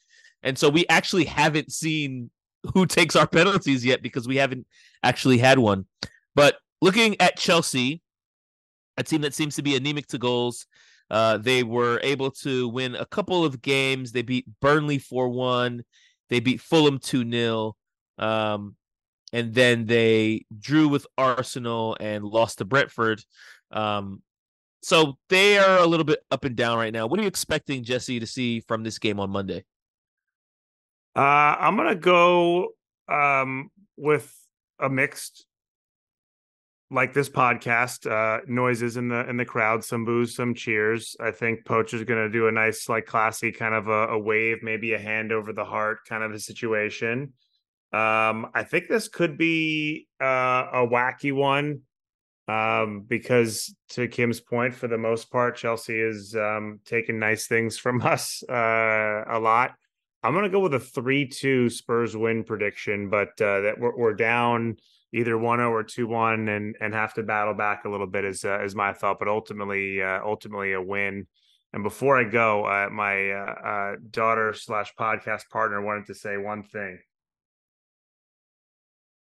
[0.44, 2.30] and so we actually haven't seen
[2.74, 4.68] who takes our penalties yet because we haven't
[5.04, 5.86] actually had one.
[6.36, 8.02] But looking at Chelsea,
[8.98, 10.66] a team that seems to be anemic to goals,
[11.10, 14.12] uh, they were able to win a couple of games.
[14.12, 15.84] They beat Burnley 4 1,
[16.30, 17.76] they beat Fulham 2 0.
[18.18, 18.76] Um,
[19.34, 23.22] and then they drew with Arsenal and lost to Brentford.
[23.72, 24.22] Um,
[24.82, 27.08] so they are a little bit up and down right now.
[27.08, 29.64] What are you expecting, Jesse, to see from this game on Monday?
[31.16, 32.70] Uh, I'm gonna go
[33.08, 34.32] um, with
[34.80, 35.46] a mixed,
[36.92, 41.16] like this podcast, uh, noises in the in the crowd, some boos, some cheers.
[41.20, 44.94] I think Poacher's gonna do a nice, like classy kind of a, a wave, maybe
[44.94, 47.34] a hand over the heart kind of a situation.
[47.94, 51.82] Um, I think this could be uh, a wacky one
[52.48, 57.78] um, because to Kim's point, for the most part, Chelsea is um, taking nice things
[57.78, 59.76] from us uh, a lot.
[60.24, 64.78] I'm gonna go with a three-two Spurs win prediction, but uh, that we're, we're down
[65.14, 68.64] either 1-0 or 2-1 and and have to battle back a little bit is uh,
[68.64, 71.28] is my thought, but ultimately uh, ultimately a win.
[71.74, 76.38] And before I go, uh, my uh, uh, daughter slash podcast partner wanted to say
[76.38, 77.00] one thing.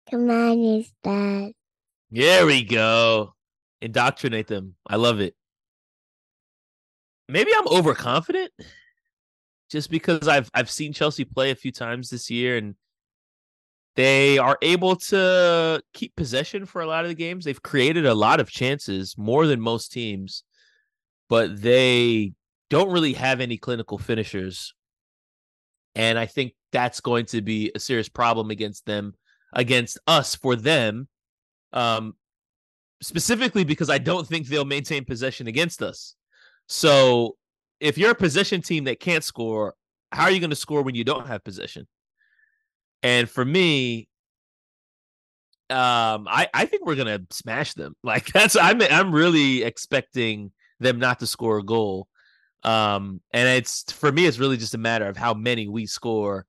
[0.09, 1.53] Come on, is that?
[2.11, 3.33] There we go.
[3.81, 4.75] Indoctrinate them.
[4.87, 5.35] I love it.
[7.27, 8.51] Maybe I'm overconfident.
[9.69, 12.75] just because I've I've seen Chelsea play a few times this year and
[13.95, 17.43] they are able to keep possession for a lot of the games.
[17.43, 20.43] They've created a lot of chances, more than most teams,
[21.29, 22.33] but they
[22.69, 24.75] don't really have any clinical finishers.
[25.95, 29.15] And I think that's going to be a serious problem against them,
[29.51, 31.07] against us for them.
[31.77, 32.15] Um,
[33.01, 36.15] specifically because I don't think they'll maintain possession against us.
[36.67, 37.37] So
[37.79, 39.75] if you're a possession team that can't score,
[40.11, 41.87] how are you going to score when you don't have possession?
[43.03, 44.07] And for me,
[45.69, 47.95] um, I I think we're gonna smash them.
[48.03, 52.07] Like that's I'm I'm really expecting them not to score a goal.
[52.63, 56.45] Um, and it's for me, it's really just a matter of how many we score.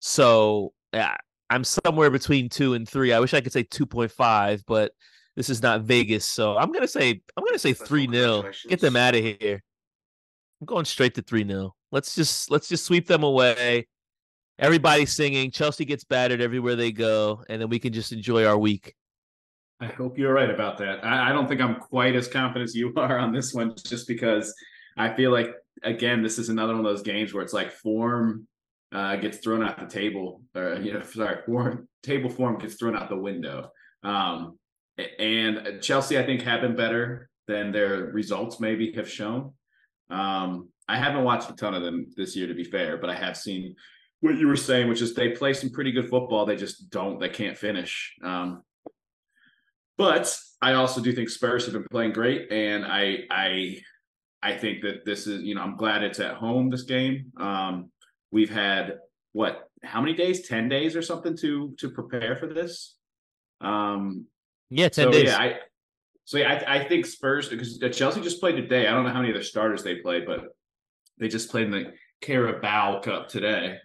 [0.00, 1.16] So yeah,
[1.50, 3.12] I'm somewhere between two and three.
[3.12, 4.92] I wish I could say two point five, but
[5.36, 8.96] this is not Vegas, so I'm gonna say I'm gonna say three 0 Get them
[8.96, 9.62] out of here.
[10.60, 13.86] I'm going straight to three 0 Let's just let's just sweep them away.
[14.58, 15.50] Everybody's singing.
[15.50, 18.94] Chelsea gets battered everywhere they go, and then we can just enjoy our week.
[19.80, 21.04] I hope you're right about that.
[21.04, 24.08] I, I don't think I'm quite as confident as you are on this one, just
[24.08, 24.54] because
[24.96, 28.46] I feel like again, this is another one of those games where it's like form
[28.96, 32.96] uh, gets thrown out the table, or you know, sorry, form table form gets thrown
[32.96, 33.70] out the window.
[34.02, 34.58] Um,
[35.18, 39.52] and Chelsea, I think, have been better than their results maybe have shown.
[40.08, 43.16] Um, I haven't watched a ton of them this year, to be fair, but I
[43.16, 43.76] have seen
[44.20, 46.46] what you were saying, which is they play some pretty good football.
[46.46, 48.14] They just don't, they can't finish.
[48.24, 48.62] Um,
[49.98, 53.78] but I also do think Spurs have been playing great, and I, I,
[54.42, 57.32] I think that this is, you know, I'm glad it's at home this game.
[57.38, 57.90] Um,
[58.30, 58.98] we've had
[59.32, 60.48] what, how many days?
[60.48, 62.96] Ten days or something to to prepare for this.
[63.60, 64.26] Um,
[64.70, 65.24] yeah, ten so, days.
[65.24, 65.58] Yeah, I,
[66.24, 68.86] so yeah, I, I think Spurs because Chelsea just played today.
[68.86, 70.40] I don't know how many of their starters they played, but
[71.18, 73.78] they just played in the Carabao Cup today.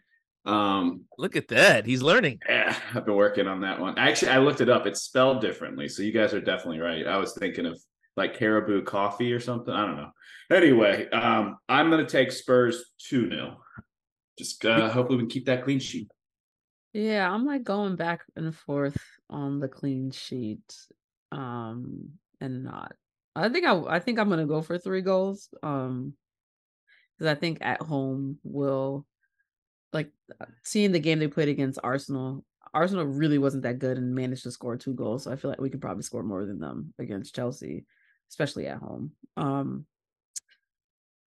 [0.46, 1.86] Um, Look at that.
[1.86, 2.40] He's learning.
[2.50, 3.98] Yeah, I've been working on that one.
[3.98, 4.88] Actually, I looked it up.
[4.88, 5.88] It's spelled differently.
[5.88, 7.08] So you guys are definitely right.
[7.08, 7.80] I was thinking of
[8.18, 9.74] like caribou coffee or something.
[9.74, 10.12] I don't know.
[10.52, 13.58] Anyway, um, I'm going to take Spurs 2 0.
[14.42, 16.10] Just uh, hopefully we can keep that clean sheet.
[16.94, 18.98] Yeah, I'm like going back and forth
[19.30, 20.76] on the clean sheet
[21.32, 22.94] um and not.
[23.36, 25.48] I think I I think I'm to go for 3 goals.
[25.62, 26.16] Um
[27.20, 29.06] cuz I think at home will
[29.94, 34.16] like uh, seeing the game they played against Arsenal, Arsenal really wasn't that good and
[34.16, 35.26] managed to score two goals.
[35.26, 37.86] So I feel like we could probably score more than them against Chelsea,
[38.32, 39.12] especially at home.
[39.38, 39.86] Um,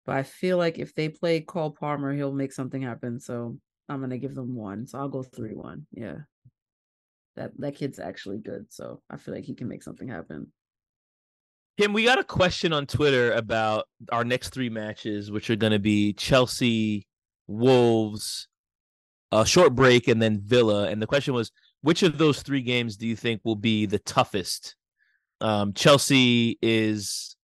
[0.05, 3.19] but I feel like if they play Cole Palmer, he'll make something happen.
[3.19, 3.57] So
[3.89, 4.87] I'm gonna give them one.
[4.87, 5.85] So I'll go three one.
[5.91, 6.17] Yeah.
[7.35, 8.65] That that kid's actually good.
[8.69, 10.51] So I feel like he can make something happen.
[11.77, 15.79] Kim, we got a question on Twitter about our next three matches, which are to
[15.79, 17.07] be Chelsea,
[17.47, 18.47] Wolves,
[19.31, 20.89] a short break, and then Villa.
[20.89, 23.99] And the question was, which of those three games do you think will be the
[23.99, 24.75] toughest?
[25.39, 27.35] Um, Chelsea is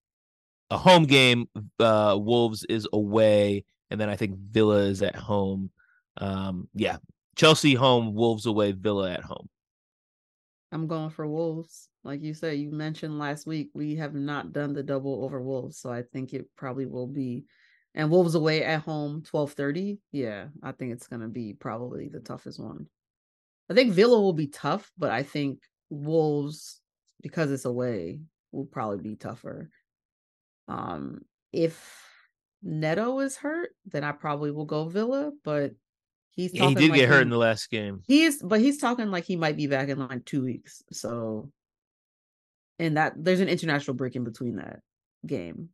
[0.69, 1.47] a home game.
[1.79, 5.71] Uh, Wolves is away, and then I think Villa is at home.
[6.17, 6.97] Um, yeah,
[7.35, 9.49] Chelsea home, Wolves away, Villa at home.
[10.71, 11.89] I'm going for Wolves.
[12.03, 15.77] Like you said, you mentioned last week, we have not done the double over Wolves,
[15.77, 17.45] so I think it probably will be
[17.97, 19.97] and Wolves away at home, twelve thirty.
[20.11, 22.87] Yeah, I think it's gonna be probably the toughest one.
[23.69, 25.59] I think Villa will be tough, but I think
[25.89, 26.79] Wolves,
[27.21, 29.71] because it's away, will probably be tougher.
[30.67, 31.21] Um,
[31.53, 32.05] if
[32.61, 35.73] Neto is hurt, then I probably will go Villa, but
[36.31, 38.01] he's yeah, he did like get hurt he, in the last game.
[38.05, 40.83] He's but he's talking like he might be back in like two weeks.
[40.91, 41.51] So
[42.79, 44.79] and that there's an international break in between that
[45.25, 45.69] game.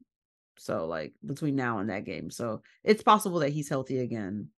[0.58, 2.30] So like between now and that game.
[2.30, 4.50] So it's possible that he's healthy again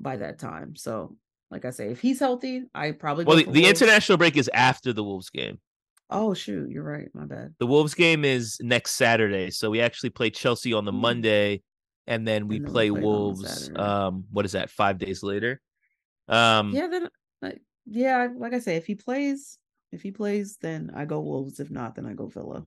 [0.00, 0.76] by that time.
[0.76, 1.16] So
[1.50, 4.92] like I say, if he's healthy, I probably well the, the international break is after
[4.92, 5.58] the Wolves game.
[6.10, 7.08] Oh shoot, you're right.
[7.14, 7.54] My bad.
[7.58, 11.00] The Wolves game is next Saturday, so we actually play Chelsea on the mm-hmm.
[11.00, 11.62] Monday,
[12.06, 13.70] and then we and then play, play Wolves.
[13.74, 14.70] Um, what is that?
[14.70, 15.60] Five days later.
[16.28, 17.08] Um, yeah, then
[17.42, 19.58] like, yeah, like I say, if he plays,
[19.92, 21.60] if he plays, then I go Wolves.
[21.60, 22.66] If not, then I go Villa.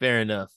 [0.00, 0.52] Fair enough.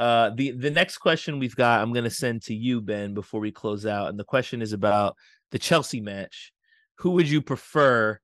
[0.00, 3.40] Uh, the the next question we've got, I'm going to send to you, Ben, before
[3.40, 5.16] we close out, and the question is about
[5.50, 6.52] the Chelsea match.
[6.98, 8.18] Who would you prefer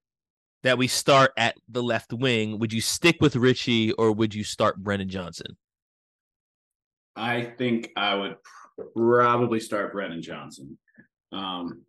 [0.63, 2.59] that we start at the left wing?
[2.59, 5.57] Would you stick with Richie or would you start Brennan Johnson?
[7.17, 8.37] I think I would
[8.97, 10.79] probably start Brennan Johnson.
[11.33, 11.83] Um,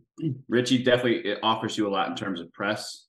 [0.47, 3.05] Richie definitely offers you a lot in terms of press,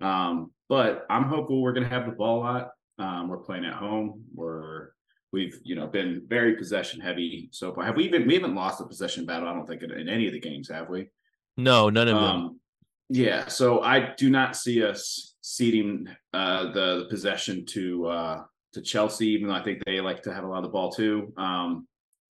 [0.00, 2.70] um, but I'm hopeful we're going to have the ball a lot.
[2.98, 4.24] Um, we're playing at home.
[4.34, 4.90] We're
[5.30, 7.84] we've you know been very possession heavy so far.
[7.84, 9.48] Have we even we haven't lost a possession battle?
[9.48, 11.10] I don't think in, in any of the games have we?
[11.56, 12.60] No, none of them.
[13.08, 18.42] Yeah, so I do not see us ceding uh, the, the possession to uh,
[18.74, 20.92] to Chelsea, even though I think they like to have a lot of the ball
[20.92, 21.32] too.
[21.36, 21.86] Um,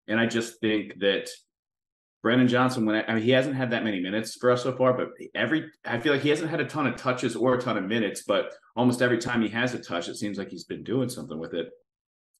[0.06, 1.28] and I just think that
[2.22, 4.72] Brennan Johnson, when I, I mean, he hasn't had that many minutes for us so
[4.76, 7.60] far, but every I feel like he hasn't had a ton of touches or a
[7.60, 10.64] ton of minutes, but almost every time he has a touch, it seems like he's
[10.64, 11.68] been doing something with it.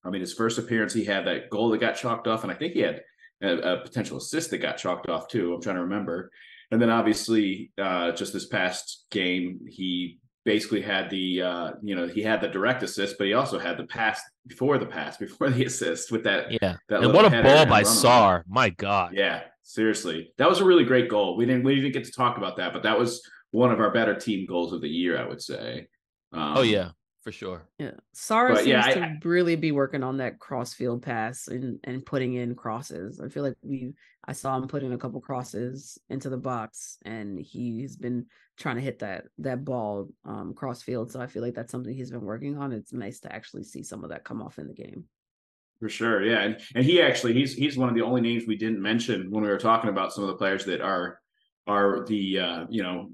[0.05, 2.55] I mean, his first appearance, he had that goal that got chalked off, and I
[2.55, 3.03] think he had
[3.43, 5.55] a, a potential assist that got chalked off too.
[5.55, 6.31] I'm trying to remember.
[6.71, 12.07] And then obviously, uh, just this past game, he basically had the uh, you know
[12.07, 15.51] he had the direct assist, but he also had the pass before the pass, before
[15.51, 16.51] the assist with that.
[16.51, 17.83] Yeah, that and what a ball by.
[17.83, 18.43] Sarr!
[18.49, 19.13] My God.
[19.15, 21.37] Yeah, seriously, that was a really great goal.
[21.37, 23.91] We didn't we didn't get to talk about that, but that was one of our
[23.91, 25.89] better team goals of the year, I would say.
[26.33, 26.91] Um, Oh yeah,
[27.29, 27.69] for sure.
[27.79, 31.79] Yeah, Sara seems yeah, I- to really be working on that cross field pass and
[31.85, 33.21] and putting in crosses.
[33.21, 33.93] I feel like we
[34.27, 38.25] I saw him putting a couple crosses into the box, and he's been
[38.59, 41.13] trying to hit that that ball um crossfield.
[41.13, 42.73] So I feel like that's something he's been working on.
[42.73, 45.05] It's nice to actually see some of that come off in the game.
[45.81, 48.57] For sure, yeah, and and he actually he's he's one of the only names we
[48.57, 51.21] didn't mention when we were talking about some of the players that are
[51.67, 53.11] are the uh, you know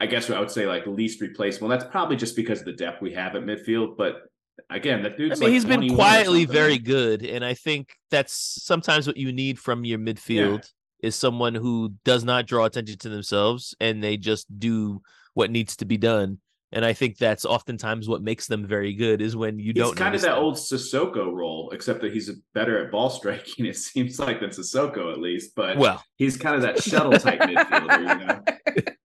[0.00, 1.68] I guess I would say like least replaceable.
[1.68, 4.22] That's probably just because of the depth we have at midfield, but
[4.70, 8.62] again, that I dude's mean, like he's been quietly very good, and I think that's
[8.62, 10.70] sometimes what you need from your midfield
[11.02, 15.02] is someone who does not draw attention to themselves and they just do
[15.34, 16.38] what needs to be done.
[16.72, 19.96] And I think that's oftentimes what makes them very good is when you He's don't
[19.96, 20.44] kind of notice that them.
[20.44, 23.66] old Sissoko role, except that he's better at ball striking.
[23.66, 27.40] It seems like than Sissoko at least, but Well, he's kind of that shuttle type
[27.40, 28.84] midfielder, you know.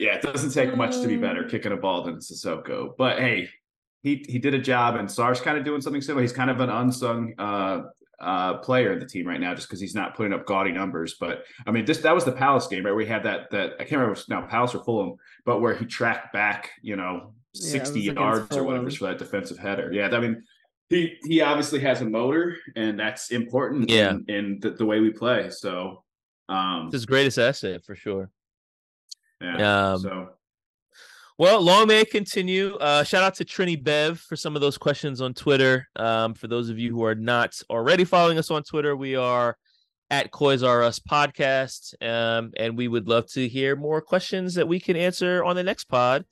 [0.00, 2.96] But yeah, it doesn't take much to be better kicking a ball than Sissoko.
[2.96, 3.48] But hey,
[4.02, 6.22] he he did a job, and Sarr's kind of doing something similar.
[6.22, 7.82] He's kind of an unsung uh,
[8.20, 11.16] uh, player in the team right now, just because he's not putting up gaudy numbers.
[11.20, 12.94] But I mean, this that was the Palace game, right?
[12.94, 15.84] We had that that I can't remember if now Palace or Fulham, but where he
[15.84, 19.92] tracked back, you know, sixty was against yards or whatever for that defensive header.
[19.92, 20.42] Yeah, I mean.
[20.92, 24.10] He, he obviously has a motor and that's important Yeah.
[24.10, 25.48] in, in the, the way we play.
[25.50, 26.02] So
[26.48, 28.28] um it's his greatest asset for sure.
[29.40, 29.92] Yeah.
[29.92, 30.28] Um, so
[31.38, 32.74] Well, long may it continue.
[32.76, 35.88] Uh, shout out to Trini Bev for some of those questions on Twitter.
[35.96, 39.56] Um, for those of you who are not already following us on Twitter, we are
[40.10, 44.66] at Coys R Us podcast, um, and we would love to hear more questions that
[44.66, 46.24] we can answer on the next pod.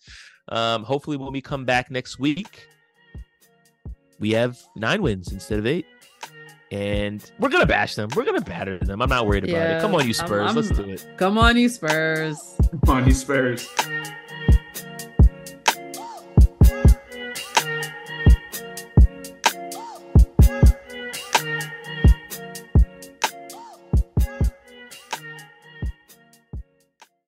[0.49, 2.67] Um, hopefully, when we come back next week,
[4.19, 5.87] we have nine wins instead of eight.
[6.71, 8.11] And we're gonna bash them.
[8.15, 9.01] We're gonna batter them.
[9.01, 9.81] I'm not worried about it.
[9.81, 10.55] Come on, you I'm- Spurs.
[10.55, 11.07] Let's do it.
[11.17, 12.39] Come on, you Spurs.
[12.85, 13.69] come on, you Spurs.